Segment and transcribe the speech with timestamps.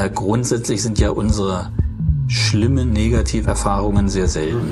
[0.00, 1.70] äh, grundsätzlich sind ja unsere
[2.28, 4.70] schlimmen Negativerfahrungen sehr selten.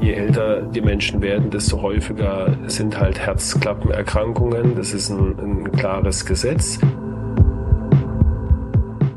[0.00, 4.76] Je älter die Menschen werden, desto häufiger sind halt Herzklappenerkrankungen.
[4.76, 6.78] Das ist ein, ein klares Gesetz.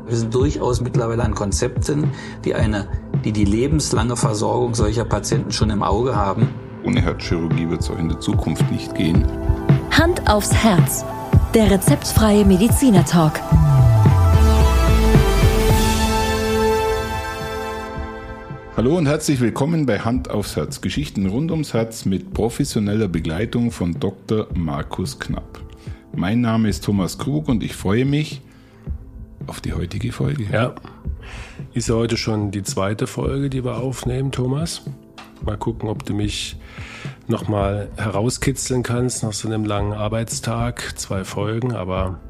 [0.06, 2.10] Wir sind durchaus mittlerweile an Konzepten,
[2.46, 2.88] die eine,
[3.24, 6.48] die die lebenslange Versorgung solcher Patienten schon im Auge haben.
[6.86, 9.26] Ohne Herzchirurgie wird es auch in der Zukunft nicht gehen.
[9.90, 11.04] Hand aufs Herz.
[11.52, 13.40] Der rezeptfreie Mediziner Talk.
[18.78, 20.80] Hallo und herzlich willkommen bei Hand aufs Herz.
[20.80, 24.46] Geschichten rund ums Herz mit professioneller Begleitung von Dr.
[24.54, 25.60] Markus Knapp.
[26.14, 28.40] Mein Name ist Thomas Krug und ich freue mich
[29.48, 30.44] auf die heutige Folge.
[30.44, 30.76] Ja,
[31.74, 34.82] ist ja heute schon die zweite Folge, die wir aufnehmen, Thomas.
[35.44, 36.56] Mal gucken, ob du mich
[37.26, 40.92] nochmal herauskitzeln kannst nach so einem langen Arbeitstag.
[40.94, 42.20] Zwei Folgen, aber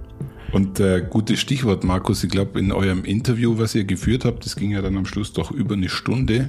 [0.53, 2.25] und äh, gutes Stichwort, Markus.
[2.25, 5.33] Ich glaube, in eurem Interview, was ihr geführt habt, das ging ja dann am Schluss
[5.33, 6.49] doch über eine Stunde.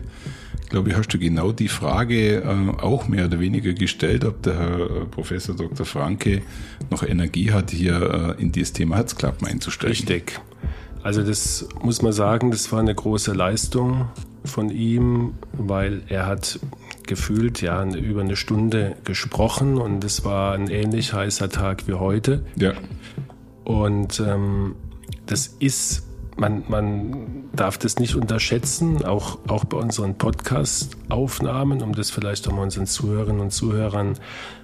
[0.64, 4.58] Ich glaube, hast du genau die Frage äh, auch mehr oder weniger gestellt, ob der
[4.58, 5.86] Herr äh, Professor Dr.
[5.86, 6.42] Franke
[6.90, 9.92] noch Energie hat, hier äh, in dieses Thema Herzklappen einzusteigen.
[9.92, 10.40] Richtig.
[11.02, 14.10] Also das muss man sagen, das war eine große Leistung
[14.46, 16.60] von ihm, weil er hat
[17.08, 22.46] gefühlt ja über eine Stunde gesprochen und es war ein ähnlich heißer Tag wie heute.
[22.56, 22.74] Ja.
[23.70, 24.74] Und ähm,
[25.28, 26.02] das ist,
[26.38, 32.52] man, man darf das nicht unterschätzen, auch, auch bei unseren Podcast-Aufnahmen, um das vielleicht auch
[32.52, 34.18] mal unseren Zuhörerinnen und Zuhörern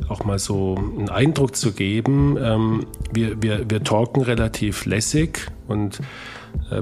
[0.09, 2.35] auch mal so einen Eindruck zu geben.
[2.41, 5.99] Ähm, wir, wir, wir talken relativ lässig und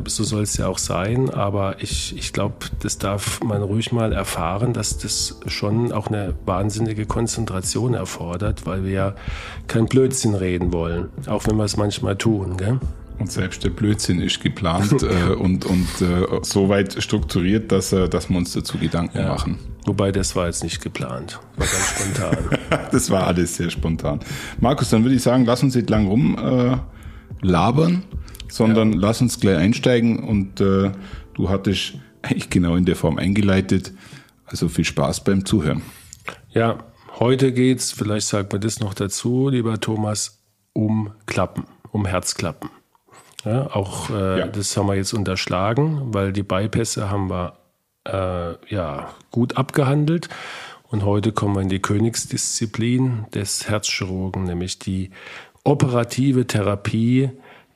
[0.06, 4.14] so soll es ja auch sein, aber ich, ich glaube, das darf man ruhig mal
[4.14, 9.16] erfahren, dass das schon auch eine wahnsinnige Konzentration erfordert, weil wir ja
[9.68, 12.58] kein Blödsinn reden wollen, auch wenn wir es manchmal tun.
[12.58, 12.80] Gell?
[13.20, 18.10] Und selbst der Blödsinn ist geplant äh, und, und äh, so weit strukturiert, dass, äh,
[18.10, 19.30] dass wir uns dazu Gedanken ja.
[19.30, 19.60] machen.
[19.86, 22.60] Wobei das war jetzt nicht geplant, war ganz spontan.
[22.92, 24.20] das war alles sehr spontan.
[24.60, 26.78] Markus, dann würde ich sagen, lass uns nicht lang rum äh,
[27.46, 28.04] labern
[28.54, 29.00] sondern ja.
[29.00, 30.92] lass uns gleich einsteigen und äh,
[31.34, 33.92] du hattest eigentlich genau in der Form eingeleitet.
[34.46, 35.82] Also viel Spaß beim Zuhören.
[36.52, 36.78] Ja,
[37.20, 42.70] heute geht's, vielleicht sagt man das noch dazu, lieber Thomas, um Klappen, um Herzklappen.
[43.44, 44.48] Ja, auch äh, ja.
[44.48, 47.58] das haben wir jetzt unterschlagen, weil die Bypässe haben wir
[48.06, 50.30] äh, ja gut abgehandelt.
[50.84, 55.10] Und heute kommen wir in die Königsdisziplin des Herzchirurgen, nämlich die
[55.64, 57.32] operative Therapie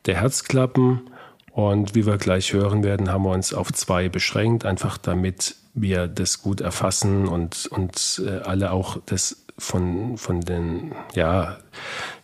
[0.06, 1.10] der Herzklappen.
[1.52, 6.08] Und wie wir gleich hören werden, haben wir uns auf zwei beschränkt, einfach damit wir
[6.08, 11.58] das gut erfassen und, und äh, alle auch das von, von den, ja,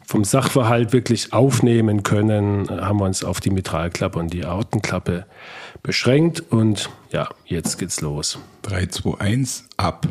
[0.05, 5.25] vom Sachverhalt wirklich aufnehmen können, haben wir uns auf die Mitralklappe und die Aortenklappe
[5.81, 6.41] beschränkt.
[6.51, 8.37] Und ja, jetzt geht's los.
[8.63, 10.07] 3, 2, 1, ab.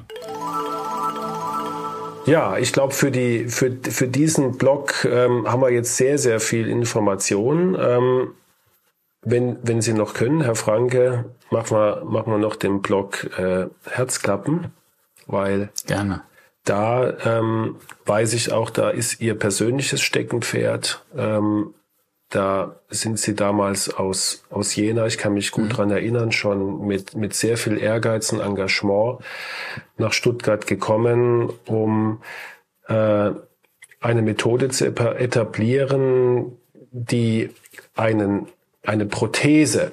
[2.26, 6.40] Ja, ich glaube, für, die, für, für diesen Blog ähm, haben wir jetzt sehr, sehr
[6.40, 7.76] viel Information.
[7.80, 8.34] Ähm,
[9.22, 13.66] wenn, wenn Sie noch können, Herr Franke, machen wir, machen wir noch den Blog äh,
[13.88, 14.72] Herzklappen,
[15.26, 16.22] weil Gerne.
[16.64, 21.04] da ähm, weiß ich auch, da ist Ihr persönliches Steckenpferd.
[21.16, 21.74] Ähm,
[22.32, 25.68] da sind sie damals aus, aus Jena, ich kann mich gut mhm.
[25.68, 29.18] dran erinnern, schon mit, mit sehr viel Ehrgeiz und Engagement
[29.98, 32.22] nach Stuttgart gekommen, um
[32.88, 33.30] äh,
[34.00, 36.56] eine Methode zu etablieren,
[36.90, 37.50] die
[37.94, 38.48] einen,
[38.82, 39.92] eine Prothese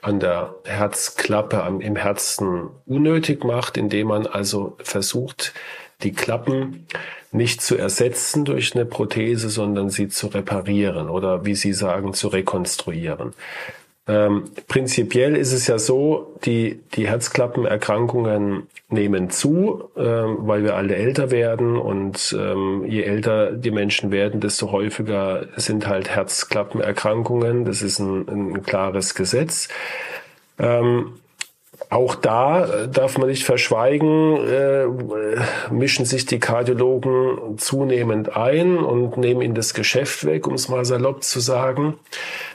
[0.00, 5.52] an der Herzklappe am, im Herzen unnötig macht, indem man also versucht,
[6.02, 6.86] die Klappen
[7.32, 12.28] nicht zu ersetzen durch eine Prothese, sondern sie zu reparieren oder wie Sie sagen, zu
[12.28, 13.34] rekonstruieren.
[14.08, 20.94] Ähm, prinzipiell ist es ja so, die, die Herzklappenerkrankungen nehmen zu, ähm, weil wir alle
[20.94, 27.64] älter werden und ähm, je älter die Menschen werden, desto häufiger sind halt Herzklappenerkrankungen.
[27.64, 29.68] Das ist ein, ein klares Gesetz.
[30.58, 31.14] Ähm,
[31.88, 34.86] auch da äh, darf man nicht verschweigen, äh,
[35.70, 40.84] mischen sich die Kardiologen zunehmend ein und nehmen ihnen das Geschäft weg, um es mal
[40.84, 41.94] salopp zu sagen.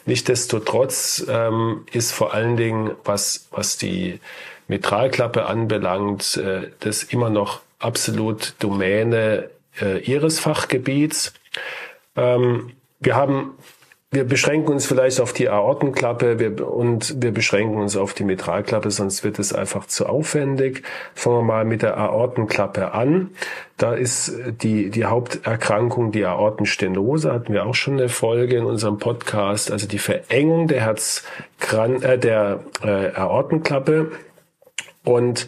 [0.06, 4.20] Nichtsdestotrotz ähm, ist vor allen Dingen, was, was die
[4.68, 9.50] Mitralklappe anbelangt, äh, das immer noch absolut Domäne
[9.82, 11.34] äh, ihres Fachgebiets.
[12.16, 13.52] Ähm, wir haben
[14.14, 18.92] wir beschränken uns vielleicht auf die Aortenklappe wir, und wir beschränken uns auf die Mitralklappe,
[18.92, 20.84] sonst wird es einfach zu aufwendig.
[21.16, 23.30] Fangen wir mal mit der Aortenklappe an.
[23.78, 28.98] Da ist die, die Haupterkrankung die Aortenstenose, hatten wir auch schon eine Folge in unserem
[29.00, 34.12] Podcast, also die Verengung der Herzkran äh, der äh, Aortenklappe.
[35.06, 35.48] Und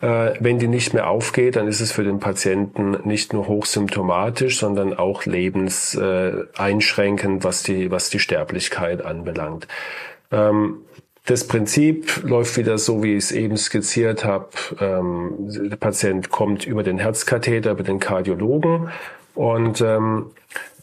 [0.00, 4.92] wenn die nicht mehr aufgeht, dann ist es für den Patienten nicht nur hochsymptomatisch, sondern
[4.92, 9.66] auch lebenseinschränkend, was die, was die Sterblichkeit anbelangt.
[10.30, 10.82] Ähm,
[11.24, 14.50] das Prinzip läuft wieder so, wie ich es eben skizziert habe.
[14.80, 18.90] Ähm, der Patient kommt über den Herzkatheter, über den Kardiologen
[19.34, 20.26] und ähm,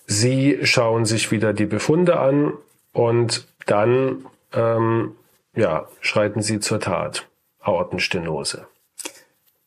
[0.06, 2.52] Sie schauen sich wieder die Befunde an
[2.92, 4.26] und dann
[5.56, 7.26] ja, schreiten Sie zur Tat.
[7.62, 8.68] Aortenstenose.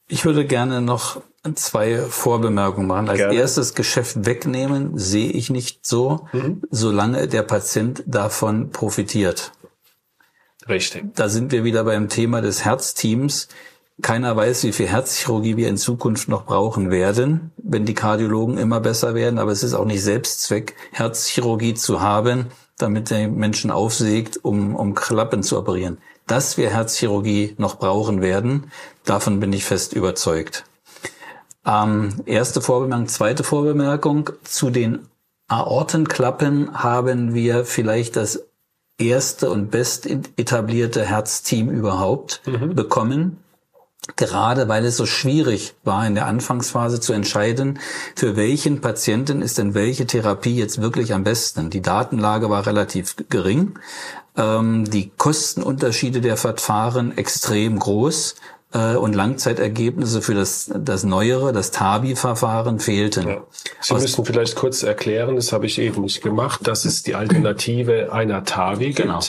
[0.09, 1.21] Ich würde gerne noch
[1.55, 3.09] zwei Vorbemerkungen machen.
[3.09, 3.35] Als gerne.
[3.35, 6.63] erstes Geschäft wegnehmen sehe ich nicht so, mhm.
[6.71, 9.53] solange der Patient davon profitiert.
[10.69, 11.05] Richtig.
[11.15, 13.49] Da sind wir wieder beim Thema des Herzteams.
[14.03, 18.81] Keiner weiß, wie viel Herzchirurgie wir in Zukunft noch brauchen werden, wenn die Kardiologen immer
[18.81, 19.39] besser werden.
[19.39, 22.47] Aber es ist auch nicht Selbstzweck, Herzchirurgie zu haben,
[22.79, 28.71] damit der Menschen aufsägt, um, um Klappen zu operieren dass wir Herzchirurgie noch brauchen werden.
[29.05, 30.65] Davon bin ich fest überzeugt.
[31.65, 34.31] Ähm, erste Vorbemerkung, zweite Vorbemerkung.
[34.45, 35.07] Zu den
[35.49, 38.45] Aortenklappen haben wir vielleicht das
[38.99, 42.75] erste und best etablierte Herzteam überhaupt mhm.
[42.75, 43.39] bekommen.
[44.15, 47.81] Gerade weil es so schwierig war in der Anfangsphase zu entscheiden,
[48.15, 51.71] für welchen Patienten ist denn welche Therapie jetzt wirklich am besten.
[51.71, 53.75] Die Datenlage war relativ gering
[54.37, 58.37] ähm, die Kostenunterschiede der Verfahren extrem groß
[58.73, 63.29] äh, und Langzeitergebnisse für das, das neuere, das TABI-Verfahren fehlten.
[63.29, 63.43] Ja.
[63.81, 67.15] Sie Aus müssen vielleicht kurz erklären, das habe ich eben nicht gemacht, dass es die
[67.15, 68.97] Alternative einer TABI gibt.
[68.97, 69.21] Genau.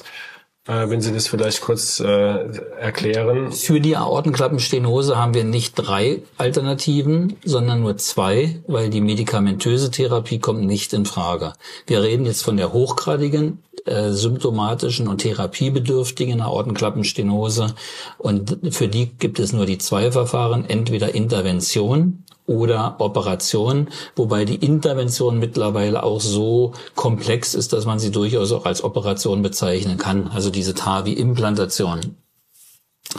[0.68, 2.06] Äh, wenn Sie das vielleicht kurz äh,
[2.80, 3.52] erklären.
[3.52, 10.40] Für die Aortenklappenstenose haben wir nicht drei Alternativen, sondern nur zwei, weil die medikamentöse Therapie
[10.40, 11.54] kommt nicht in Frage.
[11.86, 17.74] Wir reden jetzt von der hochgradigen äh, symptomatischen und therapiebedürftigen Aortenklappenstenose.
[18.18, 24.56] Und für die gibt es nur die zwei Verfahren, entweder Intervention oder Operation, wobei die
[24.56, 30.30] Intervention mittlerweile auch so komplex ist, dass man sie durchaus auch als Operation bezeichnen kann,
[30.30, 32.16] also diese TAVI-Implantation.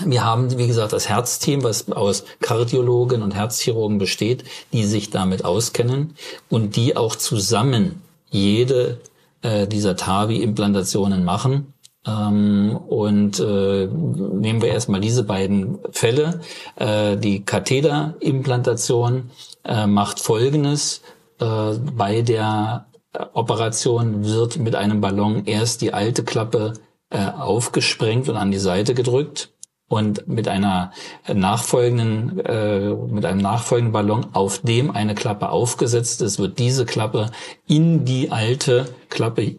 [0.04, 5.44] Wir haben, wie gesagt, das Herzteam, was aus Kardiologen und Herzchirurgen besteht, die sich damit
[5.44, 6.14] auskennen
[6.48, 9.00] und die auch zusammen jede
[9.42, 11.72] äh, dieser TAVI-Implantationen machen.
[12.06, 16.40] Ähm, und äh, nehmen wir erstmal diese beiden Fälle.
[16.76, 19.30] Äh, die Katheder-Implantation
[19.64, 21.02] äh, macht Folgendes.
[21.40, 22.86] Äh, bei der
[23.32, 26.74] Operation wird mit einem Ballon erst die alte Klappe
[27.10, 29.50] äh, aufgesprengt und an die Seite gedrückt
[29.88, 30.92] und mit einer
[31.32, 37.30] nachfolgenden, äh, mit einem nachfolgenden Ballon, auf dem eine Klappe aufgesetzt ist, wird diese Klappe
[37.66, 39.56] in die alte Klappe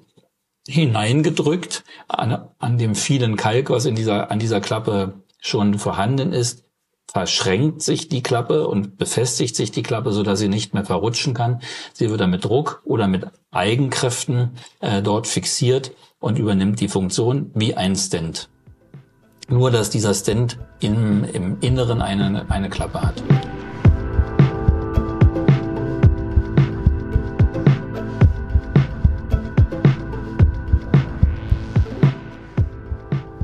[0.69, 6.63] hineingedrückt, an, an dem vielen Kalk, was in dieser, an dieser Klappe schon vorhanden ist,
[7.11, 11.33] verschränkt sich die Klappe und befestigt sich die Klappe, so dass sie nicht mehr verrutschen
[11.33, 11.61] kann.
[11.93, 17.49] Sie wird dann mit Druck oder mit Eigenkräften äh, dort fixiert und übernimmt die Funktion
[17.55, 18.49] wie ein Stent.
[19.47, 23.23] Nur, dass dieser Stent im, im Inneren eine, eine Klappe hat.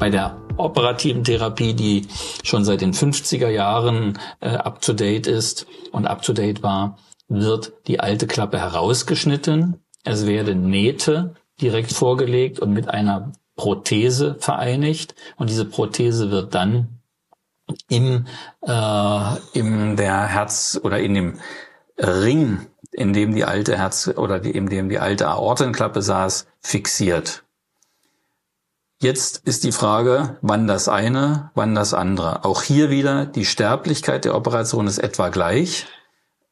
[0.06, 2.08] Bei der operativen Therapie, die
[2.44, 8.60] schon seit den 50er Jahren äh, up-to-date ist und up-to-date war, wird die alte Klappe
[8.60, 9.84] herausgeschnitten.
[10.04, 17.00] Es werden Nähte direkt vorgelegt und mit einer Prothese vereinigt und diese Prothese wird dann
[17.90, 18.28] im,
[18.62, 21.40] äh, im der Herz oder in dem
[21.98, 27.45] Ring, in dem die alte Herz oder die, in dem die alte Aortenklappe saß, fixiert.
[29.06, 32.44] Jetzt ist die Frage, wann das eine, wann das andere.
[32.44, 35.86] Auch hier wieder, die Sterblichkeit der Operation ist etwa gleich.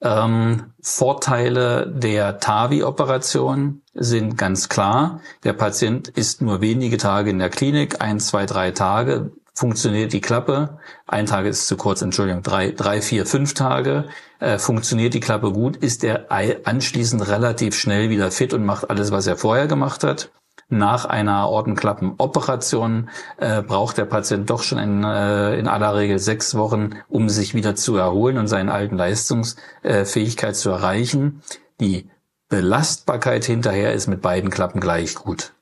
[0.01, 5.19] Ähm, Vorteile der TAVI-Operation sind ganz klar.
[5.43, 10.21] Der Patient ist nur wenige Tage in der Klinik, ein, zwei, drei Tage funktioniert die
[10.21, 10.77] Klappe.
[11.07, 14.09] Ein Tag ist zu kurz, Entschuldigung, drei, drei vier, fünf Tage.
[14.39, 19.11] Äh, funktioniert die Klappe gut, ist er anschließend relativ schnell wieder fit und macht alles,
[19.11, 20.29] was er vorher gemacht hat
[20.69, 26.55] nach einer Aortenklappenoperation äh, braucht der Patient doch schon in, äh, in aller Regel sechs
[26.55, 31.41] Wochen, um sich wieder zu erholen und seine alten Leistungsfähigkeit zu erreichen.
[31.79, 32.09] Die
[32.49, 35.53] Belastbarkeit hinterher ist mit beiden Klappen gleich gut.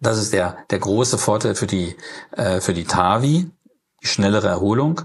[0.00, 1.96] Das ist der, der große Vorteil für die,
[2.32, 3.50] äh, für die TAVI,
[4.02, 5.02] die schnellere Erholung.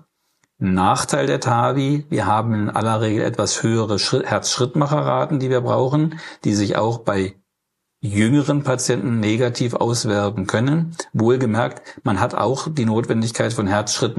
[0.59, 6.55] Nachteil der TAVI, wir haben in aller Regel etwas höhere Herzschrittmacherraten, die wir brauchen, die
[6.55, 7.35] sich auch bei
[7.99, 10.95] jüngeren Patienten negativ auswirken können.
[11.13, 14.15] Wohlgemerkt, man hat auch die Notwendigkeit von Herzschritt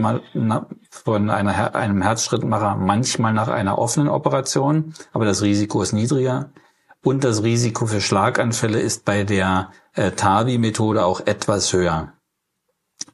[0.91, 6.51] von einer, einem Herzschrittmacher manchmal nach einer offenen Operation, aber das Risiko ist niedriger.
[7.05, 12.13] Und das Risiko für Schlaganfälle ist bei der äh, TAVI-Methode auch etwas höher.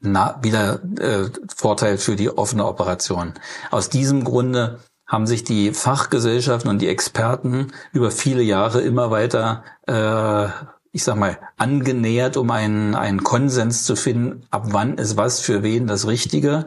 [0.01, 3.35] Na, wieder äh, Vorteil für die offene Operation.
[3.71, 9.63] Aus diesem Grunde haben sich die Fachgesellschaften und die Experten über viele Jahre immer weiter,
[9.87, 10.49] äh,
[10.93, 15.63] ich sag mal, angenähert, um einen, einen Konsens zu finden, ab wann ist was für
[15.63, 16.67] wen das Richtige.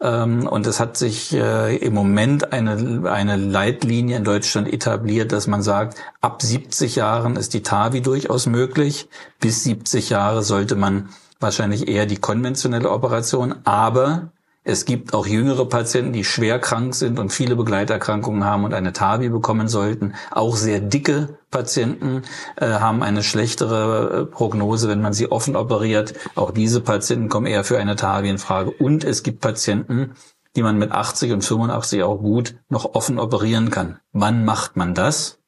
[0.00, 5.46] Ähm, und es hat sich äh, im Moment eine, eine Leitlinie in Deutschland etabliert, dass
[5.46, 9.08] man sagt, ab 70 Jahren ist die TAVI durchaus möglich.
[9.40, 14.30] Bis 70 Jahre sollte man wahrscheinlich eher die konventionelle Operation, aber
[14.62, 18.92] es gibt auch jüngere Patienten, die schwer krank sind und viele Begleiterkrankungen haben und eine
[18.92, 20.14] TAVI bekommen sollten.
[20.30, 22.22] Auch sehr dicke Patienten
[22.56, 26.14] äh, haben eine schlechtere äh, Prognose, wenn man sie offen operiert.
[26.34, 28.70] Auch diese Patienten kommen eher für eine TAVI in Frage.
[28.70, 30.12] Und es gibt Patienten,
[30.56, 33.98] die man mit 80 und 85 auch gut noch offen operieren kann.
[34.12, 35.38] Wann macht man das?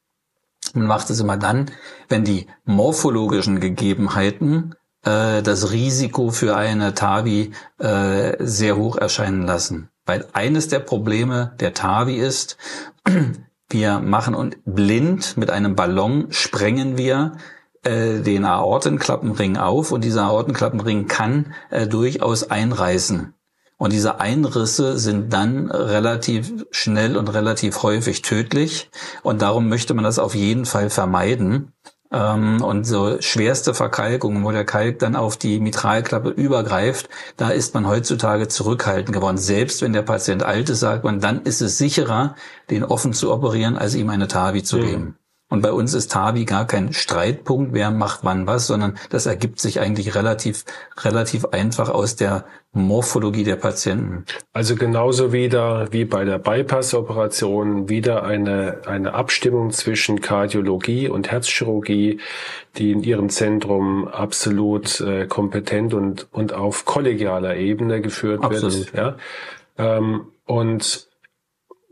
[0.73, 1.69] Man macht es immer dann,
[2.09, 9.89] wenn die morphologischen Gegebenheiten äh, das Risiko für eine TAVI äh, sehr hoch erscheinen lassen.
[10.05, 12.57] Weil eines der Probleme der TAVI ist,
[13.69, 17.33] wir machen und blind mit einem Ballon sprengen wir
[17.83, 23.33] äh, den Aortenklappenring auf und dieser Aortenklappenring kann äh, durchaus einreißen.
[23.77, 28.89] Und diese Einrisse sind dann relativ schnell und relativ häufig tödlich.
[29.23, 31.73] Und darum möchte man das auf jeden Fall vermeiden.
[32.13, 37.73] Ähm, und so schwerste Verkalkungen, wo der Kalk dann auf die Mitralklappe übergreift, da ist
[37.73, 39.37] man heutzutage zurückhaltend geworden.
[39.37, 42.35] Selbst wenn der Patient alt ist, sagt man, dann ist es sicherer,
[42.69, 44.85] den offen zu operieren, als ihm eine TAVI zu mhm.
[44.85, 45.17] geben.
[45.49, 49.59] Und bei uns ist TAVI gar kein Streitpunkt, wer macht wann was, sondern das ergibt
[49.59, 50.65] sich eigentlich relativ,
[50.97, 54.25] relativ einfach aus der Morphologie der Patienten.
[54.51, 62.19] Also genauso wieder wie bei der Bypass-Operation wieder eine, eine Abstimmung zwischen Kardiologie und Herzchirurgie,
[62.77, 68.91] die in ihrem Zentrum absolut äh, kompetent und, und auf kollegialer Ebene geführt absolut.
[68.91, 68.95] wird.
[68.95, 69.17] Ja?
[69.77, 71.12] Ähm, und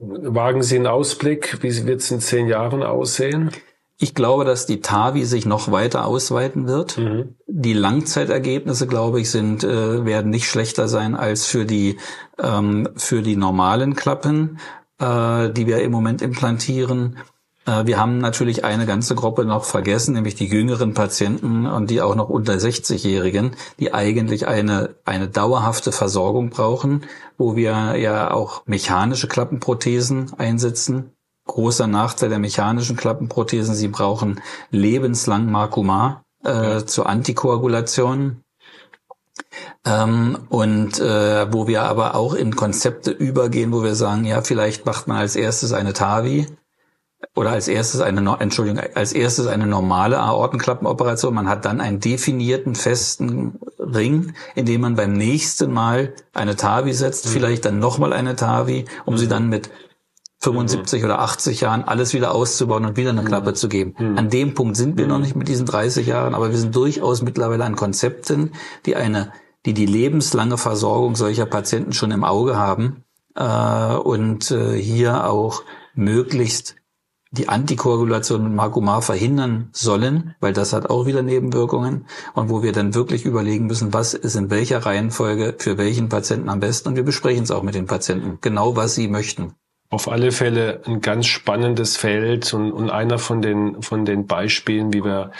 [0.01, 1.61] Wagen Sie einen Ausblick?
[1.61, 3.51] Wie wird es in zehn Jahren aussehen?
[3.99, 6.97] Ich glaube, dass die TAVI sich noch weiter ausweiten wird.
[6.97, 7.35] Mhm.
[7.45, 11.99] Die Langzeitergebnisse, glaube ich, sind äh, werden nicht schlechter sein als für die
[12.39, 14.57] ähm, für die normalen Klappen,
[14.97, 17.17] äh, die wir im Moment implantieren.
[17.65, 22.01] Äh, wir haben natürlich eine ganze Gruppe noch vergessen, nämlich die jüngeren Patienten und die
[22.01, 27.05] auch noch unter 60-Jährigen, die eigentlich eine, eine dauerhafte Versorgung brauchen,
[27.37, 31.11] wo wir ja auch mechanische Klappenprothesen einsetzen.
[31.47, 38.43] Großer Nachteil der mechanischen Klappenprothesen, sie brauchen lebenslang Markumar äh, zur Antikoagulation.
[39.85, 44.85] Ähm, und äh, wo wir aber auch in Konzepte übergehen, wo wir sagen, ja, vielleicht
[44.85, 46.47] macht man als erstes eine TAVI,
[47.35, 51.33] oder als erstes eine, Entschuldigung, als erstes eine normale Aortenklappenoperation.
[51.33, 56.93] Man hat dann einen definierten, festen Ring, in dem man beim nächsten Mal eine TAVI
[56.93, 57.29] setzt, mhm.
[57.29, 59.17] vielleicht dann nochmal eine TAVI, um mhm.
[59.17, 59.69] sie dann mit
[60.39, 61.05] 75 mhm.
[61.05, 63.55] oder 80 Jahren alles wieder auszubauen und wieder eine Klappe mhm.
[63.55, 63.95] zu geben.
[63.97, 64.17] Mhm.
[64.17, 65.23] An dem Punkt sind wir noch mhm.
[65.23, 68.51] nicht mit diesen 30 Jahren, aber wir sind durchaus mittlerweile an Konzepten,
[68.85, 69.31] die eine,
[69.65, 73.03] die die lebenslange Versorgung solcher Patienten schon im Auge haben
[73.35, 75.63] äh, und äh, hier auch
[75.93, 76.75] möglichst
[77.31, 82.05] die Antikoagulation mit Marcumar verhindern sollen, weil das hat auch wieder Nebenwirkungen.
[82.33, 86.49] Und wo wir dann wirklich überlegen müssen, was ist in welcher Reihenfolge für welchen Patienten
[86.49, 86.89] am besten.
[86.89, 89.53] Und wir besprechen es auch mit den Patienten, genau was sie möchten.
[89.89, 94.93] Auf alle Fälle ein ganz spannendes Feld und, und einer von den von den Beispielen,
[94.93, 95.31] wie wir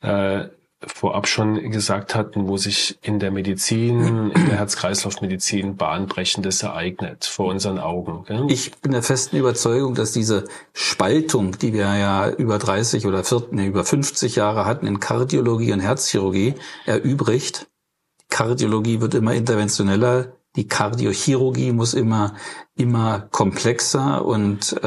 [0.00, 0.48] äh,
[0.86, 7.46] vorab schon gesagt hatten, wo sich in der Medizin, in der Herz-Kreislauf-Medizin bahnbrechendes ereignet vor
[7.46, 8.24] unseren Augen.
[8.48, 13.52] Ich bin der festen Überzeugung, dass diese Spaltung, die wir ja über 30 oder 40,
[13.52, 16.54] nee, über 50 Jahre hatten in Kardiologie und Herzchirurgie,
[16.86, 17.68] erübrigt.
[18.28, 22.34] Kardiologie wird immer interventioneller, die Kardiochirurgie muss immer
[22.74, 24.86] immer komplexer und äh,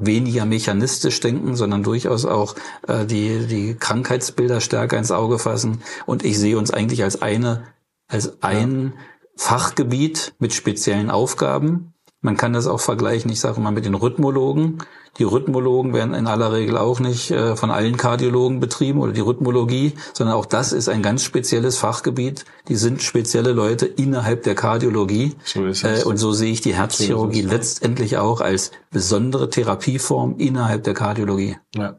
[0.00, 2.54] weniger mechanistisch denken, sondern durchaus auch
[2.86, 5.82] äh, die die Krankheitsbilder stärker ins Auge fassen.
[6.06, 7.64] Und ich sehe uns eigentlich als eine
[8.08, 9.00] als ein ja.
[9.36, 11.92] Fachgebiet mit speziellen Aufgaben.
[12.22, 14.78] Man kann das auch vergleichen, ich sage mal, mit den Rhythmologen.
[15.18, 19.20] Die Rhythmologen werden in aller Regel auch nicht äh, von allen Kardiologen betrieben oder die
[19.20, 22.44] Rhythmologie, sondern auch das ist ein ganz spezielles Fachgebiet.
[22.68, 25.34] Die sind spezielle Leute innerhalb der Kardiologie.
[25.44, 26.02] So ist es.
[26.02, 30.94] Äh, und so sehe ich die Herzchirurgie so letztendlich auch als besondere Therapieform innerhalb der
[30.94, 31.56] Kardiologie.
[31.74, 31.98] Ja.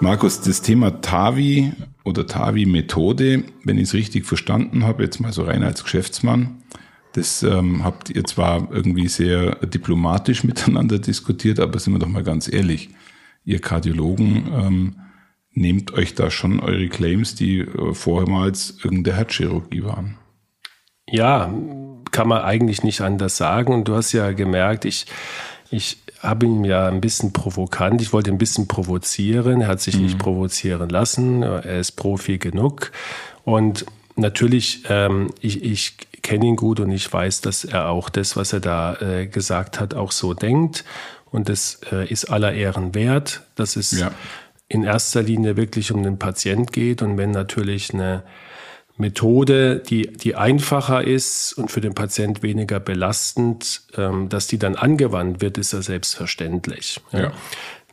[0.00, 1.72] Markus, das Thema TAVI
[2.04, 6.62] oder TAVI-Methode, wenn ich es richtig verstanden habe, jetzt mal so rein als Geschäftsmann,
[7.14, 12.24] das ähm, habt ihr zwar irgendwie sehr diplomatisch miteinander diskutiert, aber sind wir doch mal
[12.24, 12.90] ganz ehrlich,
[13.44, 14.96] ihr Kardiologen ähm,
[15.52, 20.16] nehmt euch da schon eure Claims, die äh, vormals irgendeine Herzchirurgie waren.
[21.08, 21.54] Ja,
[22.10, 23.72] kann man eigentlich nicht anders sagen.
[23.72, 25.06] Und du hast ja gemerkt, ich,
[25.70, 29.96] ich habe ihn ja ein bisschen provokant, ich wollte ein bisschen provozieren, er hat sich
[29.96, 30.02] mhm.
[30.02, 32.90] nicht provozieren lassen, er ist Profi genug.
[33.44, 38.34] Und natürlich, ähm, ich, ich kenne ihn gut und ich weiß, dass er auch das,
[38.34, 40.84] was er da äh, gesagt hat, auch so denkt.
[41.30, 44.10] Und das äh, ist aller Ehren wert, dass es ja.
[44.66, 47.02] in erster Linie wirklich um den Patient geht.
[47.02, 48.24] Und wenn natürlich eine
[48.96, 54.76] Methode, die, die einfacher ist und für den Patient weniger belastend, ähm, dass die dann
[54.76, 57.00] angewandt wird, ist ja selbstverständlich.
[57.12, 57.20] Ja.
[57.20, 57.32] Ja.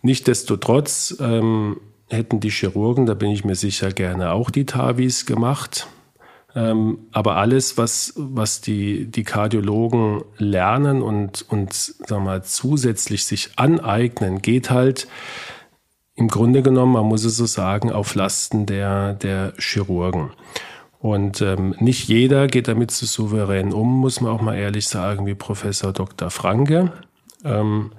[0.03, 5.87] Nichtsdestotrotz ähm, hätten die Chirurgen, da bin ich mir sicher, gerne auch die TAVIs gemacht.
[6.53, 13.51] Ähm, aber alles, was, was die, die Kardiologen lernen und, und wir mal, zusätzlich sich
[13.55, 15.07] aneignen, geht halt
[16.15, 20.31] im Grunde genommen, man muss es so sagen, auf Lasten der, der Chirurgen.
[20.99, 25.25] Und ähm, nicht jeder geht damit so souverän um, muss man auch mal ehrlich sagen,
[25.25, 26.29] wie Professor Dr.
[26.29, 26.91] Franke.
[27.43, 27.91] Ähm,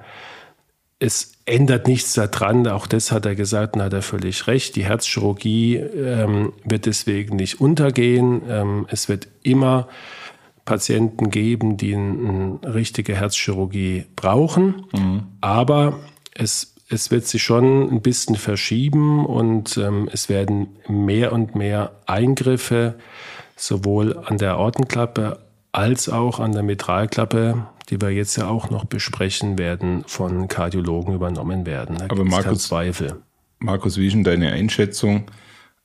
[1.01, 4.77] es ändert nichts daran, auch das hat er gesagt und hat er völlig recht.
[4.77, 8.43] Die Herzchirurgie ähm, wird deswegen nicht untergehen.
[8.49, 9.89] Ähm, es wird immer
[10.65, 14.87] Patienten geben, die eine richtige Herzchirurgie brauchen.
[14.93, 15.23] Mhm.
[15.41, 15.99] Aber
[16.35, 21.93] es, es wird sich schon ein bisschen verschieben und ähm, es werden mehr und mehr
[22.07, 22.95] Eingriffe
[23.57, 25.39] sowohl an der Aortenklappe
[25.73, 31.15] als auch an der Mitralklappe die wir jetzt ja auch noch besprechen werden, von Kardiologen
[31.15, 31.97] übernommen werden.
[31.99, 33.17] Da Aber Markus, Zweifel.
[33.59, 35.25] Markus, wie ist denn deine Einschätzung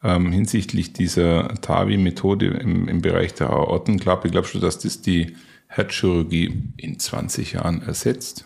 [0.04, 4.30] ähm, hinsichtlich dieser TAVI-Methode im, im Bereich der Aortenklappe?
[4.30, 5.36] Glaubst du, dass das die
[5.67, 8.45] Herzchirurgie in 20 Jahren ersetzt?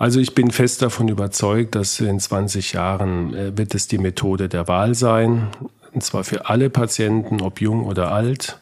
[0.00, 4.48] Also ich bin fest davon überzeugt, dass in 20 Jahren äh, wird es die Methode
[4.48, 5.48] der Wahl sein,
[5.92, 8.60] und zwar für alle Patienten, ob jung oder alt.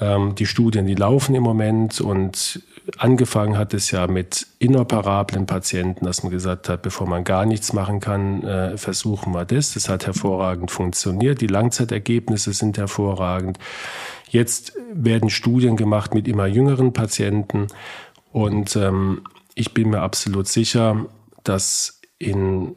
[0.00, 2.62] Ähm, die Studien, die laufen im Moment und
[2.98, 7.72] angefangen hat es ja mit inoperablen Patienten, dass man gesagt hat, bevor man gar nichts
[7.72, 9.74] machen kann, äh, versuchen wir das.
[9.74, 11.40] Das hat hervorragend funktioniert.
[11.40, 13.58] Die Langzeitergebnisse sind hervorragend.
[14.28, 17.68] Jetzt werden Studien gemacht mit immer jüngeren Patienten
[18.32, 19.22] und ähm,
[19.54, 21.06] ich bin mir absolut sicher,
[21.44, 22.74] dass in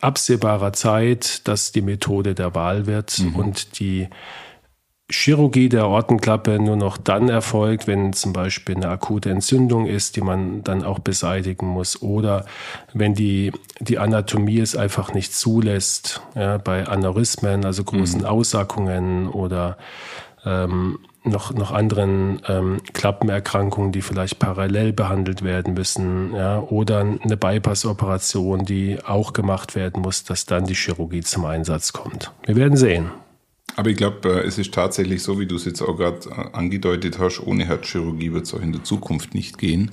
[0.00, 3.36] absehbarer Zeit das die Methode der Wahl wird mhm.
[3.36, 4.08] und die
[5.10, 10.22] Chirurgie der Ortenklappe nur noch dann erfolgt, wenn zum Beispiel eine akute Entzündung ist, die
[10.22, 12.46] man dann auch beseitigen muss, oder
[12.94, 18.26] wenn die, die Anatomie es einfach nicht zulässt, ja, bei Aneurysmen, also großen mhm.
[18.26, 19.76] Aussackungen oder
[20.44, 27.36] ähm, noch, noch anderen ähm, Klappenerkrankungen, die vielleicht parallel behandelt werden müssen, ja, oder eine
[27.36, 32.32] Bypass-Operation, die auch gemacht werden muss, dass dann die Chirurgie zum Einsatz kommt.
[32.44, 33.10] Wir werden sehen.
[33.76, 36.56] Aber ich glaube, äh, es ist tatsächlich so, wie du es jetzt auch gerade äh,
[36.56, 39.90] angedeutet hast, ohne Herzchirurgie wird es auch in der Zukunft nicht gehen.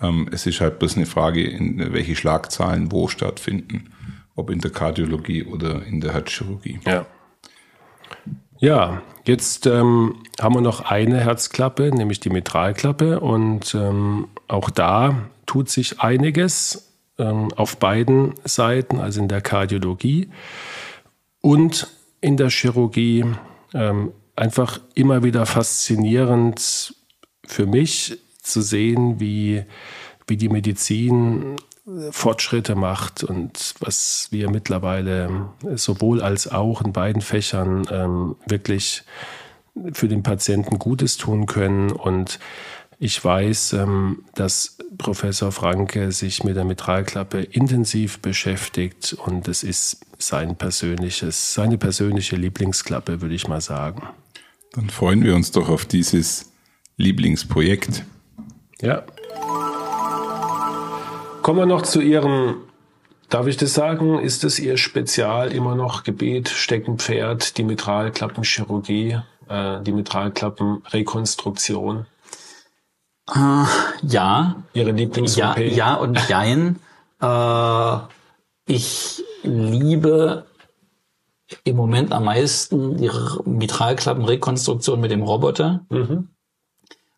[0.00, 3.90] Ähm, es ist halt bloß eine Frage, in welche Schlagzahlen wo stattfinden,
[4.34, 6.80] ob in der Kardiologie oder in der Herzchirurgie.
[6.86, 7.06] Ja.
[8.58, 13.20] Ja, jetzt ähm, haben wir noch eine Herzklappe, nämlich die Mitralklappe.
[13.20, 20.30] Und ähm, auch da tut sich einiges ähm, auf beiden Seiten, also in der Kardiologie.
[21.42, 21.86] Und
[22.26, 23.24] in der Chirurgie.
[23.72, 26.92] Ähm, einfach immer wieder faszinierend
[27.46, 29.62] für mich zu sehen, wie,
[30.26, 31.54] wie die Medizin
[32.10, 39.04] Fortschritte macht und was wir mittlerweile sowohl als auch in beiden Fächern ähm, wirklich
[39.92, 41.92] für den Patienten Gutes tun können.
[41.92, 42.40] Und
[42.98, 50.00] ich weiß, ähm, dass Professor Franke sich mit der Mitralklappe intensiv beschäftigt und es ist
[50.18, 54.08] sein persönliches, seine persönliche Lieblingsklappe, würde ich mal sagen.
[54.72, 56.52] Dann freuen wir uns doch auf dieses
[56.96, 58.04] Lieblingsprojekt.
[58.80, 59.04] Ja.
[61.42, 62.62] Kommen wir noch zu Ihrem,
[63.28, 69.82] darf ich das sagen, ist das Ihr Spezial immer noch Gebet, Steckenpferd, die Mitralklappenchirurgie, äh,
[69.82, 72.06] die Mitralklappenrekonstruktion?
[73.34, 73.64] Äh,
[74.02, 74.56] ja.
[74.72, 75.58] Ihre Lieblings-OP?
[75.58, 76.78] Ja, ja und jein.
[77.20, 77.96] äh,
[78.68, 80.44] ich liebe
[81.64, 83.10] im Moment am meisten die
[83.44, 85.84] Mitralklappenrekonstruktion mit dem Roboter.
[85.88, 86.28] Mhm.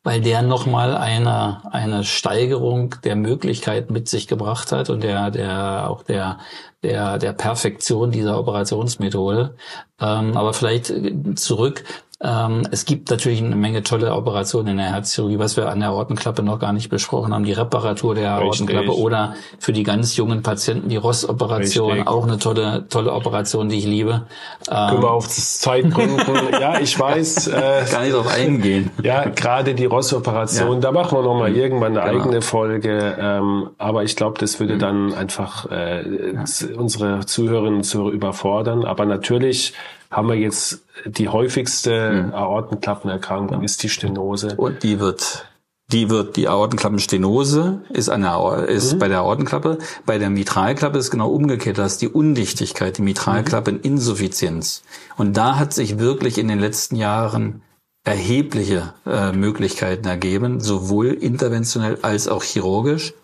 [0.05, 5.91] weil der nochmal eine, eine Steigerung der Möglichkeit mit sich gebracht hat und der, der,
[5.91, 6.39] auch der,
[6.83, 9.57] der, der Perfektion dieser Operationsmethode.
[10.01, 10.93] Ähm, aber vielleicht
[11.35, 15.79] zurück ähm, es gibt natürlich eine Menge tolle Operationen in der Herzchirurgie, was wir an
[15.79, 17.45] der Aortenklappe noch gar nicht besprochen haben.
[17.45, 22.87] Die Reparatur der Aortenklappe oder für die ganz jungen Patienten die Ross-Operation, auch eine tolle,
[22.89, 24.27] tolle Operation, die ich liebe.
[24.69, 26.19] Ähm, Können wir auf Zeitgründen,
[26.61, 27.47] ja, ich weiß.
[27.47, 28.91] Äh, gar nicht drauf eingehen.
[29.01, 30.81] Ja, gerade die Ross-Operation, ja.
[30.81, 31.57] da machen wir nochmal mhm.
[31.57, 32.25] irgendwann eine genau.
[32.25, 33.17] eigene Folge.
[33.17, 34.79] Ähm, aber ich glaube, das würde mhm.
[34.81, 36.45] dann einfach äh, ja.
[36.77, 38.85] unsere Zuhörerinnen und Zuhörer überfordern.
[38.85, 39.75] Aber natürlich
[40.11, 42.35] haben wir jetzt die häufigste mhm.
[42.35, 44.55] Aortenklappenerkrankung ist die Stenose.
[44.57, 45.47] Und die wird
[45.91, 48.99] die wird die Aortenklappenstenose ist eine ist mhm.
[48.99, 54.83] bei der Aortenklappe, bei der Mitralklappe ist genau umgekehrt, das ist die Undichtigkeit, die Mitralklappeninsuffizienz.
[55.17, 57.63] Und da hat sich wirklich in den letzten Jahren
[58.05, 63.15] erhebliche äh, Möglichkeiten ergeben, sowohl interventionell als auch chirurgisch.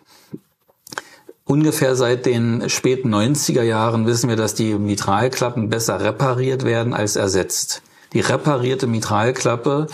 [1.46, 7.16] Ungefähr seit den späten 90er Jahren wissen wir, dass die Mitralklappen besser repariert werden als
[7.16, 7.82] ersetzt.
[8.14, 9.88] Die reparierte Mitralklappe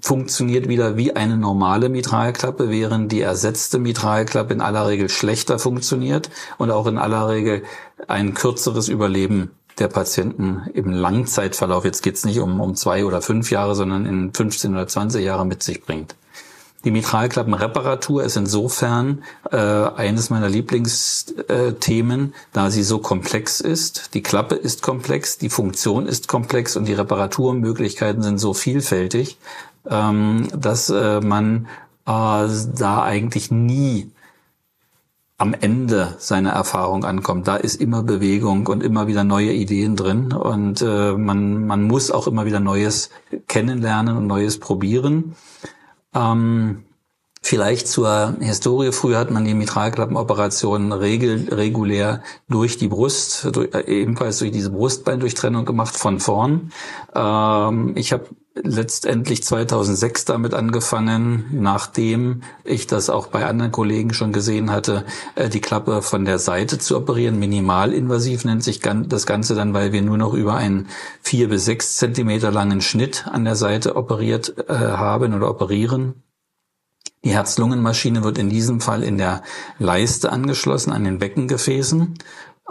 [0.00, 6.30] funktioniert wieder wie eine normale Mitralklappe, während die ersetzte Mitralklappe in aller Regel schlechter funktioniert
[6.58, 7.62] und auch in aller Regel
[8.08, 13.52] ein kürzeres Überleben der Patienten im Langzeitverlauf, jetzt geht's nicht um, um zwei oder fünf
[13.52, 16.16] Jahre, sondern in 15 oder 20 Jahre mit sich bringt.
[16.84, 24.14] Die Mitralklappenreparatur ist insofern äh, eines meiner Lieblingsthemen, da sie so komplex ist.
[24.14, 29.38] Die Klappe ist komplex, die Funktion ist komplex und die Reparaturmöglichkeiten sind so vielfältig,
[29.88, 31.68] ähm, dass äh, man
[32.06, 34.10] äh, da eigentlich nie
[35.38, 37.48] am Ende seiner Erfahrung ankommt.
[37.48, 42.10] Da ist immer Bewegung und immer wieder neue Ideen drin und äh, man, man muss
[42.10, 43.10] auch immer wieder Neues
[43.48, 45.34] kennenlernen und Neues probieren.
[46.14, 46.84] Ähm,
[47.44, 48.92] Vielleicht zur Historie.
[48.92, 54.70] Früher hat man die Mitralklappenoperationen regel, regulär durch die Brust, durch, äh, ebenfalls durch diese
[54.70, 56.70] Brustbeindurchtrennung gemacht von vorn.
[57.16, 64.32] Ähm, ich habe letztendlich 2006 damit angefangen, nachdem ich das auch bei anderen Kollegen schon
[64.32, 67.38] gesehen hatte, äh, die Klappe von der Seite zu operieren.
[67.38, 70.88] Minimalinvasiv nennt sich das Ganze dann, weil wir nur noch über einen
[71.22, 76.22] vier bis sechs Zentimeter langen Schnitt an der Seite operiert äh, haben oder operieren.
[77.24, 79.42] Die Herz-Lungen-Maschine wird in diesem Fall in der
[79.78, 82.14] Leiste angeschlossen, an den Beckengefäßen,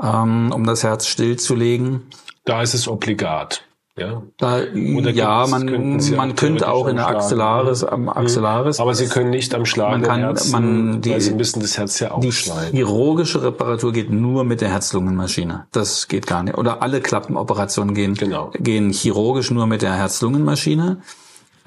[0.02, 2.08] ähm, um das Herz stillzulegen.
[2.44, 3.64] Da ist es obligat.
[3.98, 8.80] Ja, da, ja man, man könnte auch in der Axillaris, am Axillaris.
[8.80, 12.00] Aber Sie können nicht am Schlag man kann, Herzen, man, die, Sie müssen das Herz
[12.00, 12.72] ja aufschneiden.
[12.72, 15.68] Die chirurgische Reparatur geht nur mit der Herz-Lungen-Maschine.
[15.74, 16.58] Das geht gar nicht.
[16.58, 18.52] Oder alle Klappenoperationen gehen, genau.
[18.58, 21.02] gehen chirurgisch nur mit der Herz-Lungen-Maschine.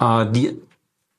[0.01, 0.59] Äh, die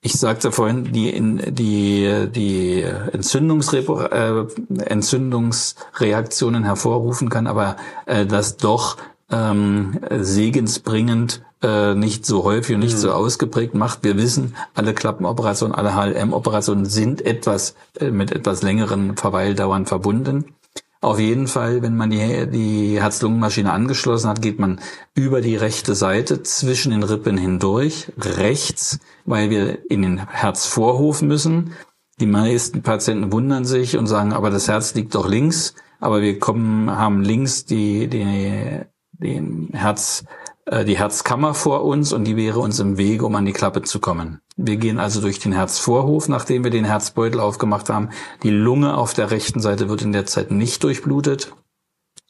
[0.02, 1.20] ich sagte vorhin, die,
[1.52, 3.80] die, die Entzündungsre
[4.12, 8.98] äh, Entzündungsreaktionen hervorrufen kann, aber äh, das doch
[9.32, 13.00] ähm, segensbringend äh, nicht so häufig und nicht mhm.
[13.00, 14.04] so ausgeprägt macht.
[14.04, 20.56] Wir wissen, alle Klappenoperationen, alle HLM-Operationen sind etwas äh, mit etwas längeren Verweildauern verbunden.
[21.02, 24.80] Auf jeden Fall, wenn man die, die Herz-Lungen-Maschine angeschlossen hat, geht man
[25.14, 31.74] über die rechte Seite zwischen den Rippen hindurch, rechts, weil wir in den Herzvorhof müssen.
[32.20, 35.76] Die meisten Patienten wundern sich und sagen, aber das Herz liegt doch links.
[36.00, 38.82] Aber wir kommen, haben links die, die,
[39.20, 40.26] den Herz,
[40.66, 43.82] äh, die Herzkammer vor uns und die wäre uns im Wege, um an die Klappe
[43.82, 44.40] zu kommen.
[44.58, 48.10] Wir gehen also durch den Herzvorhof, nachdem wir den Herzbeutel aufgemacht haben.
[48.44, 51.54] Die Lunge auf der rechten Seite wird in der Zeit nicht durchblutet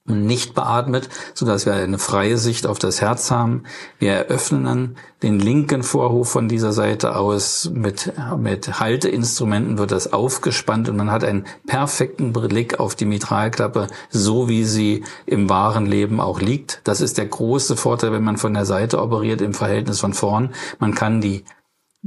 [0.08, 3.64] nicht beatmet, so dass wir eine freie Sicht auf das Herz haben.
[3.98, 7.72] Wir eröffnen dann den linken Vorhof von dieser Seite aus.
[7.74, 13.88] Mit, mit Halteinstrumenten wird das aufgespannt und man hat einen perfekten Blick auf die Mitralklappe,
[14.10, 16.82] so wie sie im wahren Leben auch liegt.
[16.84, 20.54] Das ist der große Vorteil, wenn man von der Seite operiert im Verhältnis von vorn.
[20.78, 21.46] Man kann die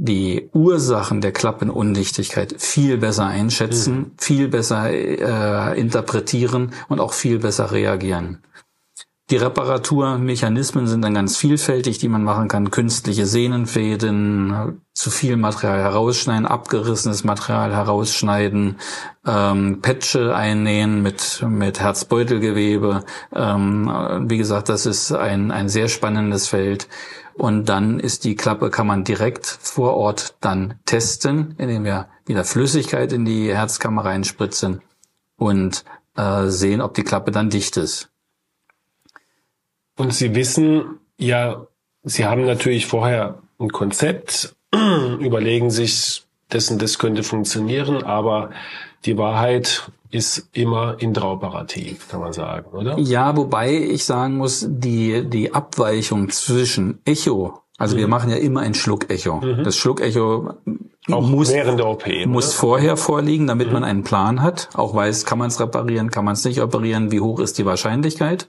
[0.01, 4.11] die Ursachen der Klappenundichtigkeit viel besser einschätzen, mhm.
[4.17, 8.37] viel besser äh, interpretieren und auch viel besser reagieren.
[9.29, 12.71] Die Reparaturmechanismen sind dann ganz vielfältig, die man machen kann.
[12.71, 18.77] Künstliche Sehnenfäden, zu viel Material herausschneiden, abgerissenes Material herausschneiden,
[19.27, 23.03] ähm, Patche einnähen mit, mit Herzbeutelgewebe.
[23.31, 26.87] Ähm, wie gesagt, das ist ein, ein sehr spannendes Feld.
[27.35, 32.45] Und dann ist die Klappe, kann man direkt vor Ort dann testen, indem wir wieder
[32.45, 34.81] Flüssigkeit in die Herzkammer reinspritzen
[35.37, 35.85] und
[36.17, 38.09] äh, sehen, ob die Klappe dann dicht ist.
[39.99, 41.67] Und Sie wissen ja,
[42.03, 44.55] Sie haben natürlich vorher ein Konzept,
[45.19, 48.51] überlegen sich, das und das könnte funktionieren, aber
[49.05, 52.97] die Wahrheit ist immer intraoperativ, kann man sagen, oder?
[52.97, 57.99] Ja, wobei ich sagen muss, die, die Abweichung zwischen Echo, also mhm.
[57.99, 59.41] wir machen ja immer ein Schluckecho.
[59.41, 59.63] Mhm.
[59.65, 60.53] Das Schluckecho
[61.11, 63.73] auch muss, während der OP, muss vorher vorliegen, damit mhm.
[63.73, 67.11] man einen Plan hat, auch weiß, kann man es reparieren, kann man es nicht operieren,
[67.11, 68.47] wie hoch ist die Wahrscheinlichkeit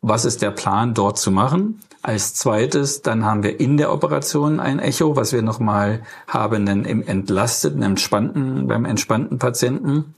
[0.00, 1.80] was ist der Plan dort zu machen.
[2.02, 6.84] Als zweites, dann haben wir in der Operation ein Echo, was wir nochmal haben dann
[6.84, 10.14] im entlasteten, entspannten, beim entspannten Patienten.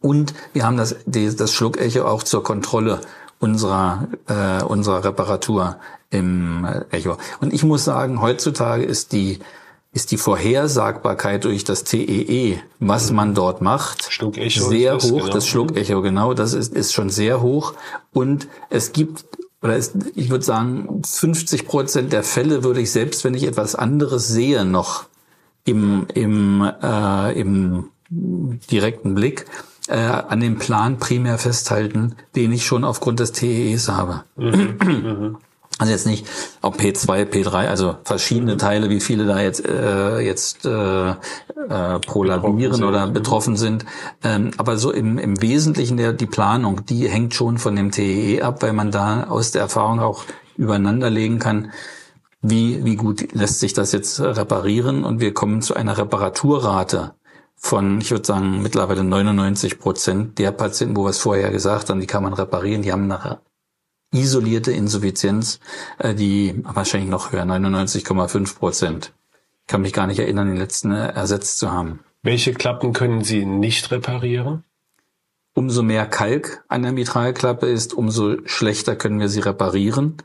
[0.00, 3.00] Und wir haben das, das Schluckecho auch zur Kontrolle
[3.38, 5.76] unserer, äh, unserer Reparatur
[6.10, 7.18] im Echo.
[7.40, 9.40] Und ich muss sagen, heutzutage ist die
[9.96, 14.06] ist die Vorhersagbarkeit durch das TEE, e, was man dort macht,
[14.68, 15.20] sehr hoch.
[15.22, 15.28] Genau.
[15.28, 17.72] Das Schluckecho, genau, das ist, ist schon sehr hoch.
[18.12, 19.24] Und es gibt,
[19.62, 23.74] oder es, ich würde sagen, 50 Prozent der Fälle würde ich selbst, wenn ich etwas
[23.74, 25.06] anderes sehe, noch
[25.64, 29.46] im, im, äh, im direkten Blick
[29.88, 34.24] äh, an dem Plan primär festhalten, den ich schon aufgrund des TEEs habe.
[34.36, 35.38] Mhm.
[35.78, 36.26] Also jetzt nicht
[36.62, 38.56] ob P2, P3, also verschiedene.
[38.56, 41.14] Teile, wie viele da jetzt äh, jetzt äh, äh,
[42.06, 43.84] prolabieren oder betroffen sind.
[44.24, 48.36] Ähm, aber so im, im Wesentlichen der die Planung, die hängt schon von dem TEE
[48.36, 50.24] e ab, weil man da aus der Erfahrung auch
[50.56, 51.72] übereinander legen kann,
[52.40, 57.12] wie wie gut lässt sich das jetzt reparieren und wir kommen zu einer Reparaturrate
[57.56, 62.00] von, ich würde sagen, mittlerweile 99 Prozent der Patienten, wo wir es vorher gesagt haben,
[62.00, 63.40] die kann man reparieren, die haben eine
[64.12, 65.60] isolierte Insuffizienz,
[65.98, 69.12] äh, die wahrscheinlich noch höher, 99,5 Prozent.
[69.62, 72.00] Ich kann mich gar nicht erinnern, den letzten äh, ersetzt zu haben.
[72.22, 74.64] Welche Klappen können Sie nicht reparieren?
[75.54, 80.18] Umso mehr Kalk an der Mitralklappe ist, umso schlechter können wir sie reparieren.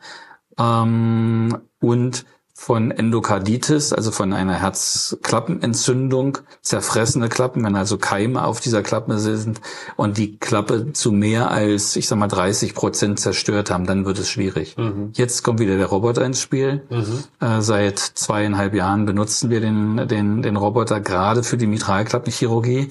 [0.60, 2.26] Ähm, und
[2.62, 9.60] von Endokarditis, also von einer Herzklappenentzündung, zerfressene Klappen, wenn also Keime auf dieser Klappe sind
[9.96, 14.20] und die Klappe zu mehr als, ich sag mal, 30 Prozent zerstört haben, dann wird
[14.20, 14.78] es schwierig.
[14.78, 15.10] Mhm.
[15.14, 16.84] Jetzt kommt wieder der Roboter ins Spiel.
[16.92, 17.24] Mhm.
[17.40, 22.90] Äh, seit zweieinhalb Jahren benutzen wir den, den, den Roboter gerade für die Mitralklappenchirurgie.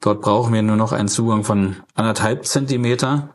[0.00, 3.30] Dort brauchen wir nur noch einen Zugang von anderthalb Zentimeter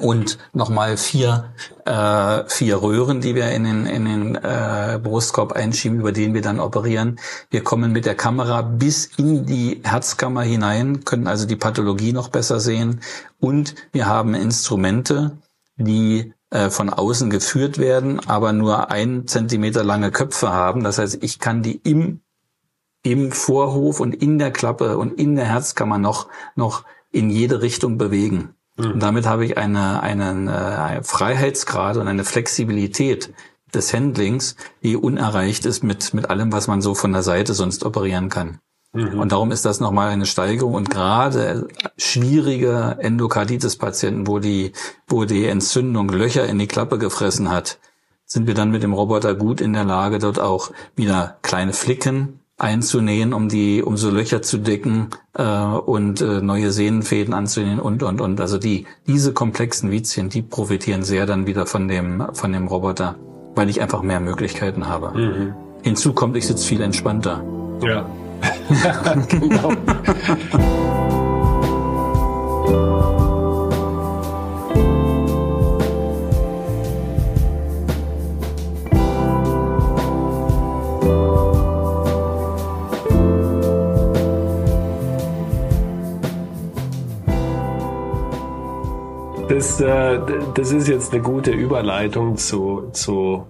[0.00, 1.52] und nochmal vier,
[1.84, 6.42] äh, vier Röhren, die wir in den, in den äh, Brustkorb einschieben, über den wir
[6.42, 7.18] dann operieren.
[7.50, 12.28] Wir kommen mit der Kamera bis in die Herzkammer hinein, können also die Pathologie noch
[12.28, 13.00] besser sehen
[13.38, 15.38] und wir haben Instrumente,
[15.76, 20.82] die äh, von außen geführt werden, aber nur ein Zentimeter lange Köpfe haben.
[20.82, 22.20] Das heißt, ich kann die im,
[23.02, 27.98] im Vorhof und in der Klappe und in der Herzkammer noch, noch in jede Richtung
[27.98, 28.55] bewegen.
[28.76, 28.92] Mhm.
[28.92, 33.32] Und damit habe ich eine, einen äh, Freiheitsgrad und eine Flexibilität
[33.74, 37.84] des Handlings, die unerreicht ist mit, mit allem, was man so von der Seite sonst
[37.84, 38.58] operieren kann.
[38.92, 39.18] Mhm.
[39.18, 40.74] Und darum ist das nochmal eine Steigerung.
[40.74, 44.72] Und gerade schwierige Endokarditis-Patienten, wo die,
[45.06, 47.78] wo die Entzündung Löcher in die Klappe gefressen hat,
[48.24, 52.40] sind wir dann mit dem Roboter gut in der Lage, dort auch wieder kleine Flicken
[52.58, 58.02] einzunähen, um die, um so Löcher zu decken äh, und äh, neue Sehnenfäden anzunähen und
[58.02, 58.40] und und.
[58.40, 63.16] Also die diese komplexen Vizien, die profitieren sehr dann wieder von dem von dem Roboter,
[63.54, 65.16] weil ich einfach mehr Möglichkeiten habe.
[65.18, 65.54] Mhm.
[65.82, 67.44] Hinzu kommt, ich sitze viel entspannter.
[67.82, 68.08] Ja.
[69.28, 69.72] genau.
[89.56, 90.20] Das, äh,
[90.52, 93.46] das ist jetzt eine gute Überleitung zu, zu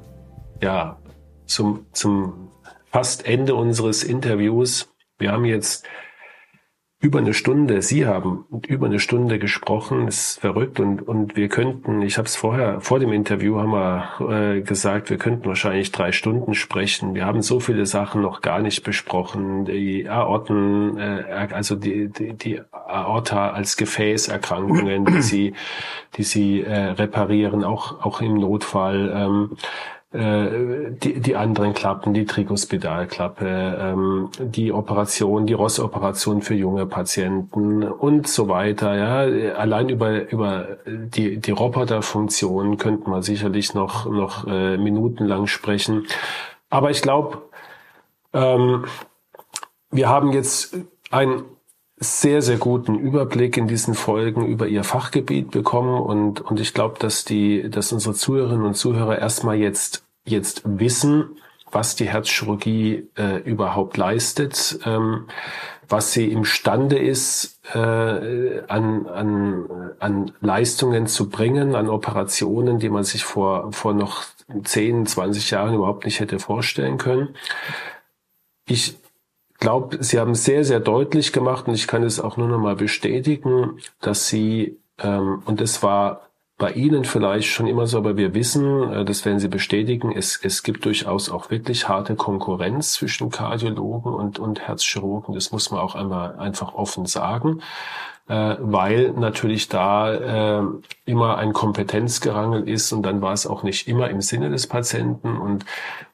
[0.63, 1.01] ja,
[1.47, 2.53] zum, zum
[2.85, 4.89] fast Ende unseres Interviews.
[5.19, 5.85] Wir haben jetzt
[7.07, 12.03] über eine Stunde, Sie haben über eine Stunde gesprochen, ist verrückt und, und wir könnten,
[12.03, 16.11] ich habe es vorher, vor dem Interview haben wir äh, gesagt, wir könnten wahrscheinlich drei
[16.11, 17.15] Stunden sprechen.
[17.15, 19.67] Wir haben so viele Sachen noch gar nicht besprochen.
[19.67, 25.55] Die Aorten, äh, also die, die, die Aorta als Gefäßerkrankungen, die Sie,
[26.17, 29.13] die Sie äh, reparieren, auch, auch im Notfall.
[29.15, 29.57] Ähm,
[30.17, 37.83] äh, die, die anderen Klappen, die Trigospedalklappe, ähm, die Operation, die Ross-Operation für junge Patienten
[37.83, 38.97] und so weiter.
[38.97, 46.07] Ja, allein über über die die Roboterfunktion könnten wir sicherlich noch noch äh, minutenlang sprechen.
[46.71, 47.43] Aber ich glaube,
[48.33, 48.87] ähm,
[49.91, 50.77] wir haben jetzt
[51.11, 51.45] einen
[51.99, 56.99] sehr, sehr guten Überblick in diesen Folgen über ihr Fachgebiet bekommen und, und ich glaube,
[56.99, 61.37] dass die, dass unsere Zuhörerinnen und Zuhörer erstmal jetzt, jetzt wissen,
[61.71, 65.27] was die Herzchirurgie äh, überhaupt leistet, ähm,
[65.89, 73.05] was sie imstande ist, äh, an, an, an Leistungen zu bringen, an Operationen, die man
[73.05, 74.25] sich vor, vor noch
[74.65, 77.37] 10, 20 Jahren überhaupt nicht hätte vorstellen können.
[78.69, 78.97] Ich
[79.59, 82.77] glaube, Sie haben sehr, sehr deutlich gemacht und ich kann es auch nur noch mal
[82.77, 86.26] bestätigen, dass Sie, ähm, und das war
[86.59, 90.41] bei Ihnen vielleicht schon immer so, aber wir wissen, äh, das werden Sie bestätigen, es,
[90.43, 95.35] es gibt durchaus auch wirklich harte Konkurrenz zwischen Kardiologen und, und Herzchirurgen.
[95.35, 97.61] Das muss man auch einmal einfach offen sagen
[98.29, 100.63] äh, weil natürlich da äh,
[101.05, 105.37] immer ein Kompetenzgerangel ist und dann war es auch nicht immer im Sinne des Patienten
[105.37, 105.65] und,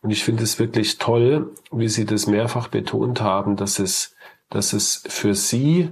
[0.03, 4.15] und ich finde es wirklich toll, wie Sie das mehrfach betont haben, dass es,
[4.51, 5.91] dass es für Sie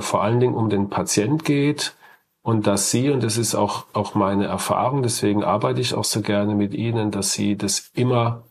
[0.00, 1.94] vor allen Dingen um den Patient geht
[2.42, 6.22] und dass Sie, und das ist auch, auch meine Erfahrung, deswegen arbeite ich auch so
[6.22, 8.44] gerne mit Ihnen, dass Sie das immer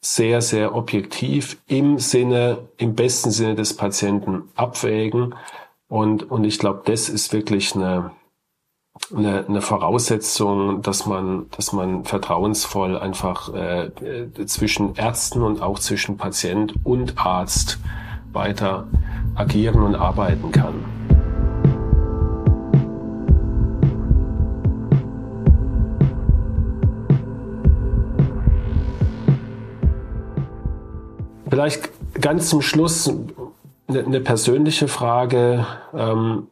[0.00, 5.34] sehr, sehr objektiv im Sinne, im besten Sinne des Patienten abwägen
[5.88, 8.10] und, und ich glaube, das ist wirklich eine,
[9.14, 13.90] eine, eine Voraussetzung, dass man, dass man vertrauensvoll einfach äh,
[14.46, 17.78] zwischen Ärzten und auch zwischen Patient und Arzt
[18.32, 18.86] weiter
[19.34, 21.03] agieren und arbeiten kann.
[31.54, 31.88] Vielleicht
[32.20, 33.08] ganz zum Schluss
[33.86, 35.64] eine, eine persönliche Frage.
[35.96, 36.48] Ähm,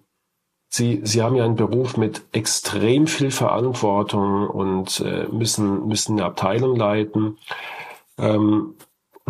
[0.68, 6.24] Sie, Sie haben ja einen Beruf mit extrem viel Verantwortung und äh, müssen, müssen eine
[6.24, 7.36] Abteilung leiten.
[8.16, 8.76] Ähm,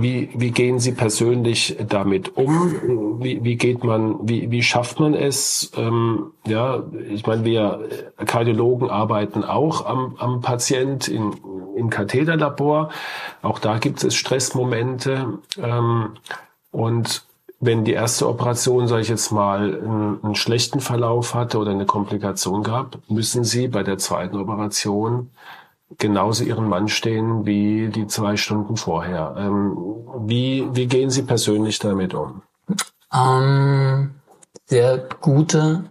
[0.02, 3.20] wie, wie gehen Sie persönlich damit um?
[3.22, 5.72] Wie, wie geht man, wie, wie schafft man es?
[5.76, 7.88] Ähm, ja, ich meine, wir
[8.26, 11.32] Kardiologen arbeiten auch am, am Patient in,
[11.76, 12.90] im Katheterlabor.
[13.42, 15.38] Auch da gibt es Stressmomente.
[15.62, 16.10] Ähm,
[16.70, 17.24] und
[17.60, 21.86] wenn die erste Operation, sage ich jetzt mal, einen, einen, schlechten Verlauf hatte oder eine
[21.86, 25.30] Komplikation gab, müssen Sie bei der zweiten Operation
[25.98, 29.34] genauso Ihren Mann stehen wie die zwei Stunden vorher.
[29.38, 29.76] Ähm,
[30.26, 32.42] wie, wie gehen Sie persönlich damit um?
[33.12, 34.10] Ähm,
[34.66, 35.84] sehr gute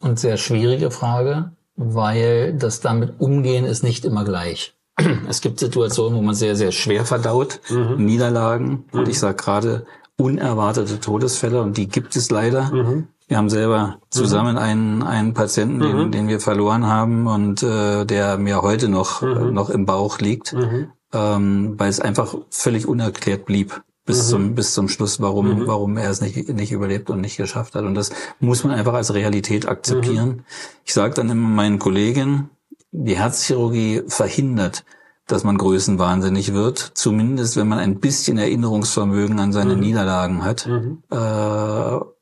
[0.00, 4.74] und sehr schwierige Frage, weil das damit umgehen ist nicht immer gleich.
[5.28, 8.04] Es gibt Situationen, wo man sehr, sehr schwer verdaut, mhm.
[8.04, 8.84] Niederlagen.
[8.92, 9.10] Und mhm.
[9.10, 12.72] ich sage gerade, unerwartete Todesfälle und die gibt es leider.
[12.72, 13.08] Mhm.
[13.28, 14.58] Wir haben selber zusammen mhm.
[14.58, 16.12] einen, einen Patienten, den, mhm.
[16.12, 19.52] den wir verloren haben und äh, der mir heute noch, äh, mhm.
[19.52, 20.92] noch im Bauch liegt, mhm.
[21.12, 24.30] ähm, weil es einfach völlig unerklärt blieb bis mhm.
[24.30, 25.66] zum bis zum Schluss, warum mhm.
[25.66, 27.84] warum er es nicht nicht überlebt und nicht geschafft hat.
[27.84, 30.28] Und das muss man einfach als Realität akzeptieren.
[30.28, 30.44] Mhm.
[30.84, 32.50] Ich sage dann immer meinen Kollegen,
[32.92, 34.84] die Herzchirurgie verhindert,
[35.26, 36.92] dass man größenwahnsinnig wird.
[36.94, 39.80] Zumindest, wenn man ein bisschen Erinnerungsvermögen an seine mhm.
[39.80, 40.68] Niederlagen hat.
[40.68, 41.02] Mhm.
[41.10, 42.15] Äh,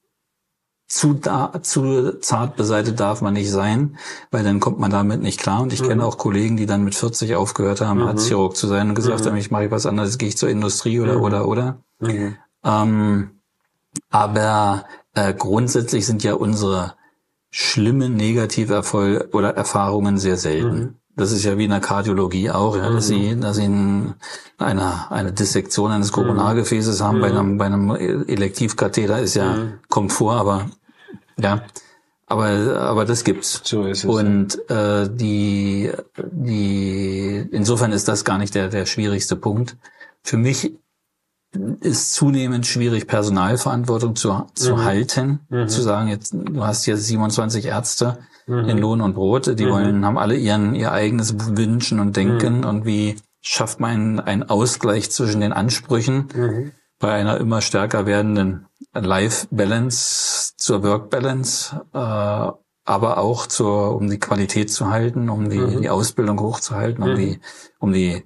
[0.86, 3.96] zu, da, zu zart beseitigt darf man nicht sein,
[4.30, 5.62] weil dann kommt man damit nicht klar.
[5.62, 5.88] Und ich mhm.
[5.88, 8.06] kenne auch Kollegen, die dann mit 40 aufgehört haben, mhm.
[8.06, 9.30] Herzchirurg zu sein und gesagt mhm.
[9.30, 11.22] haben, ich mache was anderes, gehe ich zur Industrie oder, mhm.
[11.22, 11.78] oder, oder.
[12.00, 12.36] Mhm.
[12.64, 13.30] Ähm,
[14.10, 16.94] aber äh, grundsätzlich sind ja unsere
[17.50, 20.98] schlimmen Negativerfolge oder Erfahrungen sehr selten.
[21.16, 23.40] Das ist ja wie in der Kardiologie auch, ja, dass sie, mhm.
[23.40, 23.64] dass sie
[24.58, 26.10] eine, eine Dissektion eines.
[26.12, 27.18] Koronargefäßes haben.
[27.18, 27.20] Mhm.
[27.20, 29.72] Bei einem, bei einem Elektivkatheter ist ja, mhm.
[29.88, 30.66] kommt vor, aber,
[31.38, 31.62] ja.
[32.26, 33.60] Aber, aber das gibt's.
[33.64, 34.04] So ist es.
[34.04, 35.92] Und, äh, die,
[36.32, 39.76] die, insofern ist das gar nicht der, der schwierigste Punkt.
[40.22, 40.72] Für mich
[41.80, 44.84] ist zunehmend schwierig, Personalverantwortung zu, zu mhm.
[44.84, 45.68] halten, mhm.
[45.68, 48.68] zu sagen, jetzt, du hast hier 27 Ärzte, mhm.
[48.68, 49.58] in Lohn und Brot.
[49.58, 49.70] Die mhm.
[49.70, 52.64] wollen, haben alle ihren, ihr eigenes Wünschen und Denken mhm.
[52.64, 56.72] und wie schafft man einen Ausgleich zwischen den Ansprüchen mhm.
[56.98, 62.52] bei einer immer stärker werdenden Life-Balance zur Work-Balance, äh,
[62.86, 65.82] aber auch zur, um die Qualität zu halten, um die, mhm.
[65.82, 67.16] die Ausbildung hochzuhalten, um mhm.
[67.16, 67.40] die,
[67.78, 68.24] um die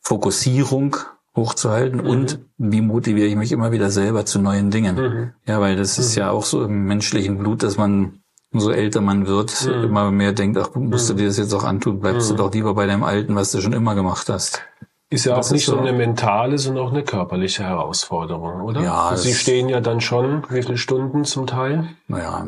[0.00, 0.96] Fokussierung
[1.36, 2.06] hochzuhalten mhm.
[2.06, 4.96] und wie motiviere ich mich immer wieder selber zu neuen Dingen.
[4.96, 5.32] Mhm.
[5.46, 6.20] Ja, weil das ist mhm.
[6.20, 8.19] ja auch so im menschlichen Blut, dass man
[8.52, 9.84] umso älter man wird, mhm.
[9.84, 12.74] immer mehr denkt, ach, musst du dir das jetzt auch antun, bleibst du doch lieber
[12.74, 14.62] bei deinem Alten, was du schon immer gemacht hast.
[15.08, 18.80] Ist ja das auch nicht so eine mentale, sondern auch eine körperliche Herausforderung, oder?
[18.82, 19.16] Ja.
[19.16, 21.88] Sie stehen ja dann schon, wie viele Stunden zum Teil?
[22.06, 22.46] Naja,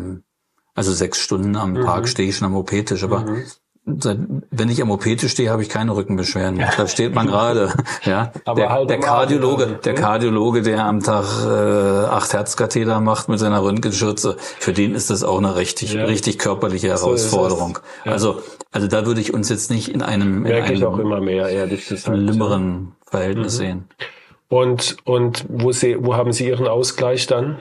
[0.74, 1.82] also sechs Stunden am mhm.
[1.82, 3.44] Tag stehe ich schon am OP-Tisch, aber mhm
[3.84, 6.62] wenn ich am OP stehe, habe ich keine Rückenbeschwerden.
[6.76, 7.72] Da steht man gerade.
[8.04, 13.28] Ja, Aber der, halt der Kardiologe, der Kardiologe, der am Tag äh, acht Herzkatheter macht
[13.28, 16.04] mit seiner Röntgenschürze, für den ist das auch eine richtig, ja.
[16.04, 17.78] richtig körperliche Herausforderung.
[18.04, 18.12] So ja.
[18.12, 21.48] Also, also da würde ich uns jetzt nicht in einem, in einem auch immer mehr,
[21.48, 23.58] ehrlich gesagt, schlimmeren Verhältnis mhm.
[23.58, 23.84] sehen.
[24.48, 27.58] Und und wo Sie, wo haben Sie Ihren Ausgleich dann?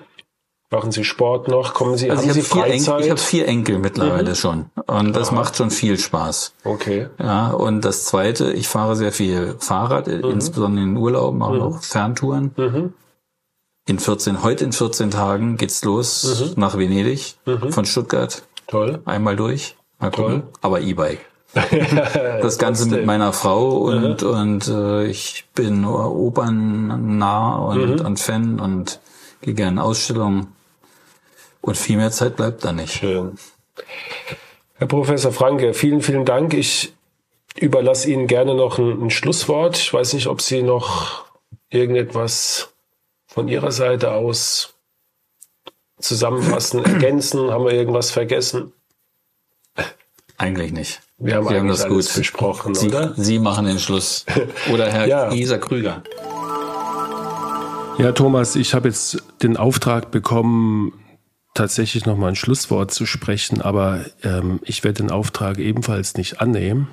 [0.73, 1.73] Machen Sie Sport noch?
[1.73, 2.71] Kommen Sie, also haben ich Sie Freizeit?
[2.71, 4.35] Enkel, ich habe vier Enkel mittlerweile mhm.
[4.35, 4.65] schon.
[4.87, 5.35] Und das Aha.
[5.35, 6.53] macht schon viel Spaß.
[6.63, 7.09] Okay.
[7.19, 10.23] Ja, und das zweite, ich fahre sehr viel Fahrrad, mhm.
[10.23, 11.59] insbesondere in Urlauben, auch mhm.
[11.59, 12.51] noch Ferntouren.
[12.55, 12.93] Mhm.
[13.85, 16.61] In 14, heute in 14 Tagen geht's los mhm.
[16.61, 17.73] nach Venedig mhm.
[17.73, 18.43] von Stuttgart.
[18.67, 19.01] Toll.
[19.03, 19.75] Einmal durch.
[19.99, 20.43] Mal gucken.
[20.43, 20.51] Toll.
[20.61, 21.19] Aber E-Bike.
[22.41, 29.01] das Ganze mit meiner Frau und, und äh, ich bin opernnah und, und Fan und
[29.41, 30.47] gehe gerne Ausstellungen.
[31.61, 32.93] Und viel mehr Zeit bleibt da nicht.
[32.93, 33.37] Schön.
[34.75, 36.53] Herr Professor Franke, vielen, vielen Dank.
[36.53, 36.93] Ich
[37.55, 39.77] überlasse Ihnen gerne noch ein, ein Schlusswort.
[39.77, 41.25] Ich weiß nicht, ob Sie noch
[41.69, 42.73] irgendetwas
[43.27, 44.73] von Ihrer Seite aus
[45.99, 47.51] zusammenfassen, ergänzen.
[47.51, 48.73] Haben wir irgendwas vergessen?
[50.37, 51.01] Eigentlich nicht.
[51.19, 53.13] Wir haben, Sie haben das gut besprochen, Sie, oder?
[53.15, 54.25] Sie machen den Schluss.
[54.73, 55.31] Oder Herr ja.
[55.31, 56.01] Isa Krüger.
[57.99, 60.93] Ja, Thomas, ich habe jetzt den Auftrag bekommen,
[61.61, 66.41] tatsächlich noch mal ein Schlusswort zu sprechen, aber ähm, ich werde den Auftrag ebenfalls nicht
[66.41, 66.87] annehmen.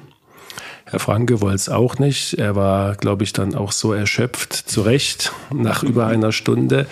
[0.85, 2.35] Herr Franke wollte es auch nicht.
[2.35, 6.87] Er war, glaube ich, dann auch so erschöpft, zu Recht, nach über einer Stunde.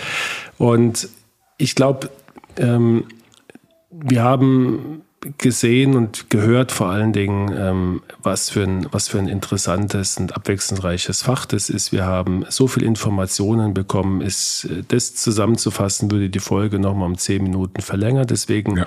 [0.56, 1.10] Und
[1.58, 2.08] ich glaube,
[2.56, 3.04] ähm,
[3.90, 5.02] wir haben
[5.38, 10.34] gesehen und gehört vor allen Dingen, ähm, was, für ein, was für ein interessantes und
[10.34, 11.92] abwechslungsreiches Fach das ist.
[11.92, 14.20] Wir haben so viel Informationen bekommen.
[14.20, 18.26] Ist, das zusammenzufassen, würde die Folge nochmal um zehn Minuten verlängern.
[18.26, 18.86] Deswegen ja.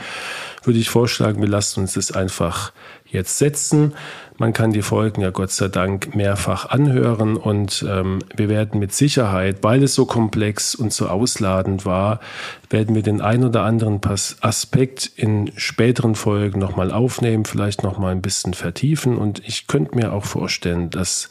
[0.63, 2.71] würde ich vorschlagen, wir lassen uns das einfach
[3.05, 3.93] jetzt setzen.
[4.39, 8.93] Man kann die Folgen ja Gott sei Dank mehrfach anhören und ähm, wir werden mit
[8.93, 12.21] Sicherheit, weil es so komplex und so ausladend war,
[12.69, 13.99] werden wir den ein oder anderen
[14.39, 20.13] Aspekt in späteren Folgen nochmal aufnehmen, vielleicht nochmal ein bisschen vertiefen und ich könnte mir
[20.13, 21.29] auch vorstellen, dass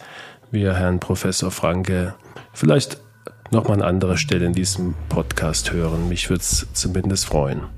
[0.50, 2.14] wir Herrn Professor Franke
[2.52, 3.00] vielleicht
[3.50, 6.10] nochmal an anderer Stelle in diesem Podcast hören.
[6.10, 7.77] Mich würde es zumindest freuen.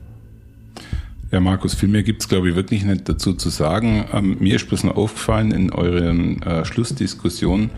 [1.32, 4.04] Ja, Markus, viel mehr gibt's glaube ich, wirklich nicht dazu zu sagen.
[4.12, 7.70] Ähm, mir ist bloß noch aufgefallen in euren äh, Schlussdiskussionen,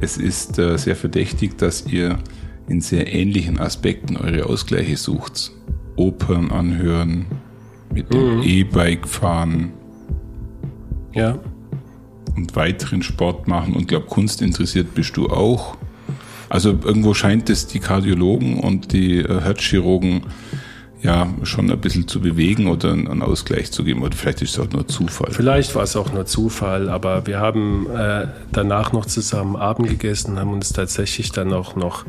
[0.00, 2.18] es ist äh, sehr verdächtig, dass ihr
[2.68, 5.52] in sehr ähnlichen Aspekten eure Ausgleiche sucht.
[5.96, 7.26] Opern anhören,
[7.92, 8.42] mit dem mhm.
[8.42, 9.72] E-Bike fahren.
[11.14, 11.38] Ja.
[12.36, 13.74] Und weiteren Sport machen.
[13.74, 15.76] Und glaube, Kunst interessiert bist du auch.
[16.48, 20.22] Also irgendwo scheint es die Kardiologen und die äh, Herzchirurgen
[21.02, 24.02] ja schon ein bisschen zu bewegen oder einen Ausgleich zu geben.
[24.02, 25.30] Oder vielleicht ist es auch nur Zufall.
[25.32, 30.38] Vielleicht war es auch nur Zufall, aber wir haben äh, danach noch zusammen Abend gegessen,
[30.38, 32.04] haben uns tatsächlich dann auch noch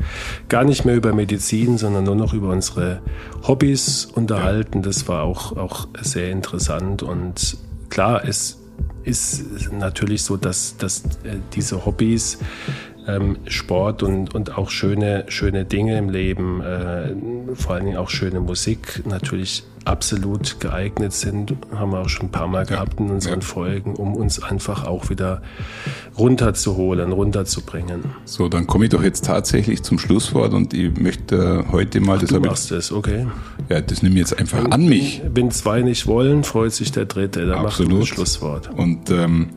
[0.48, 3.00] gar nicht mehr über Medizin, sondern nur noch über unsere
[3.46, 4.78] Hobbys unterhalten.
[4.78, 4.84] Ja.
[4.84, 7.56] Das war auch, auch sehr interessant und
[7.90, 8.60] klar, es
[9.02, 12.38] ist natürlich so, dass, dass äh, diese Hobbys
[13.16, 17.14] ähm, Sport und, und auch schöne, schöne Dinge im Leben, äh,
[17.54, 22.30] vor allen Dingen auch schöne Musik natürlich absolut geeignet sind, haben wir auch schon ein
[22.30, 23.46] paar Mal gehabt in unseren ja.
[23.46, 25.42] Folgen, um uns einfach auch wieder
[26.18, 28.04] runterzuholen, runterzubringen.
[28.24, 32.16] So, dann komme ich doch jetzt tatsächlich zum Schlusswort und ich möchte heute mal...
[32.16, 33.26] Ach, das du machst es, okay.
[33.68, 35.22] Ja, das nehme ich jetzt einfach wenn, an mich.
[35.32, 37.92] Wenn zwei nicht wollen, freut sich der Dritte, dann Absolut.
[37.92, 38.70] macht das Schlusswort.
[38.76, 39.48] Und ähm,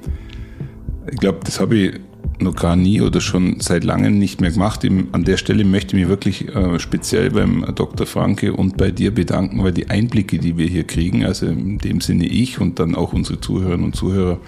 [1.11, 1.99] ich glaube, das habe ich
[2.43, 4.85] noch gar nie oder schon seit langem nicht mehr gemacht.
[5.11, 8.05] An der Stelle möchte ich mich wirklich äh, speziell beim Dr.
[8.05, 12.01] Franke und bei dir bedanken, weil die Einblicke, die wir hier kriegen, also in dem
[12.01, 14.39] Sinne ich und dann auch unsere Zuhörerinnen und Zuhörer,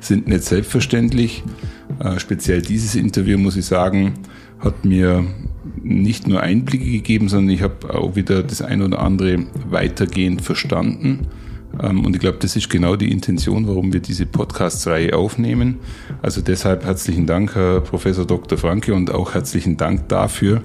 [0.00, 1.42] sind nicht selbstverständlich.
[2.00, 4.14] Äh, speziell dieses Interview, muss ich sagen,
[4.60, 5.24] hat mir
[5.82, 11.28] nicht nur Einblicke gegeben, sondern ich habe auch wieder das ein oder andere weitergehend verstanden
[11.72, 15.78] und ich glaube, das ist genau die Intention, warum wir diese Podcast-Reihe aufnehmen.
[16.22, 18.58] Also deshalb herzlichen Dank, Herr Professor Dr.
[18.58, 20.62] Franke, und auch herzlichen Dank dafür,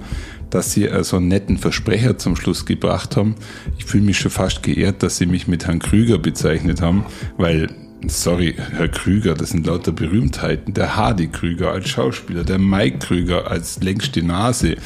[0.50, 3.34] dass Sie äh, so einen netten Versprecher zum Schluss gebracht haben.
[3.78, 7.04] Ich fühle mich schon fast geehrt, dass Sie mich mit Herrn Krüger bezeichnet haben,
[7.36, 7.68] weil
[8.06, 10.74] sorry, Herr Krüger, das sind lauter Berühmtheiten.
[10.74, 14.76] Der Hardy Krüger als Schauspieler, der Mike Krüger als längste Nase,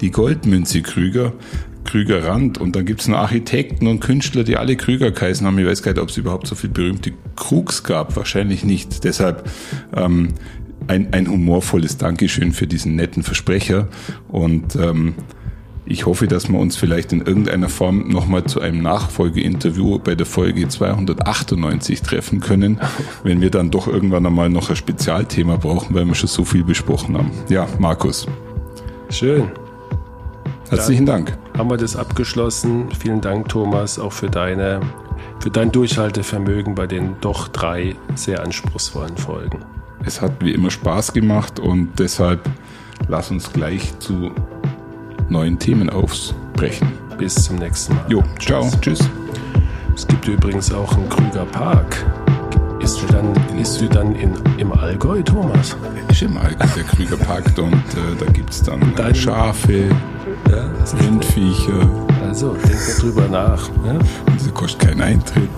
[0.00, 1.32] die Goldmünze Krüger,
[1.88, 5.58] Krüger Rand und dann gibt's noch Architekten und Künstler, die alle Krüger geheißen haben.
[5.58, 8.14] Ich weiß gar nicht, ob es überhaupt so viele berühmte Krugs gab.
[8.14, 9.04] Wahrscheinlich nicht.
[9.04, 9.48] Deshalb
[9.96, 10.34] ähm,
[10.86, 13.88] ein, ein humorvolles Dankeschön für diesen netten Versprecher
[14.28, 15.14] und ähm,
[15.86, 20.26] ich hoffe, dass wir uns vielleicht in irgendeiner Form nochmal zu einem Nachfolgeinterview bei der
[20.26, 22.78] Folge 298 treffen können,
[23.22, 26.64] wenn wir dann doch irgendwann einmal noch ein Spezialthema brauchen, weil wir schon so viel
[26.64, 27.30] besprochen haben.
[27.48, 28.26] Ja, Markus.
[29.08, 29.48] Schön.
[30.70, 31.38] Herzlichen dann Dank.
[31.56, 32.88] Haben wir das abgeschlossen.
[32.98, 34.80] Vielen Dank, Thomas, auch für deine,
[35.40, 39.64] für dein Durchhaltevermögen bei den doch drei sehr anspruchsvollen Folgen.
[40.04, 42.48] Es hat wie immer Spaß gemacht und deshalb
[43.08, 44.30] lass uns gleich zu
[45.28, 46.92] neuen Themen aufbrechen.
[47.18, 48.04] Bis zum nächsten Mal.
[48.08, 49.00] Jo, ciao, tschüss.
[49.94, 52.06] Es gibt übrigens auch einen Krüger Park.
[52.80, 55.76] Ist du dann, ist du dann in, im Allgäu, Thomas?
[56.08, 59.90] Ist im Allgäu, der Krüger Park und äh, da gibt es dann äh, Schafe,
[60.50, 60.64] ja,
[61.00, 61.88] Rindviecher.
[62.26, 63.68] Also, denk mal drüber nach.
[63.84, 63.92] Ja?
[63.92, 64.02] Und
[64.36, 65.48] das kostet keinen Eintritt.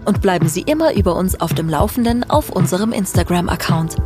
[0.04, 3.96] und bleiben Sie immer über uns auf dem Laufenden auf unserem Instagram-Account.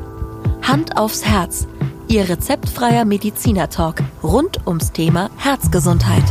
[0.62, 1.66] Hand aufs Herz,
[2.08, 6.24] Ihr rezeptfreier Mediziner-Talk rund ums Thema Herzgesundheit.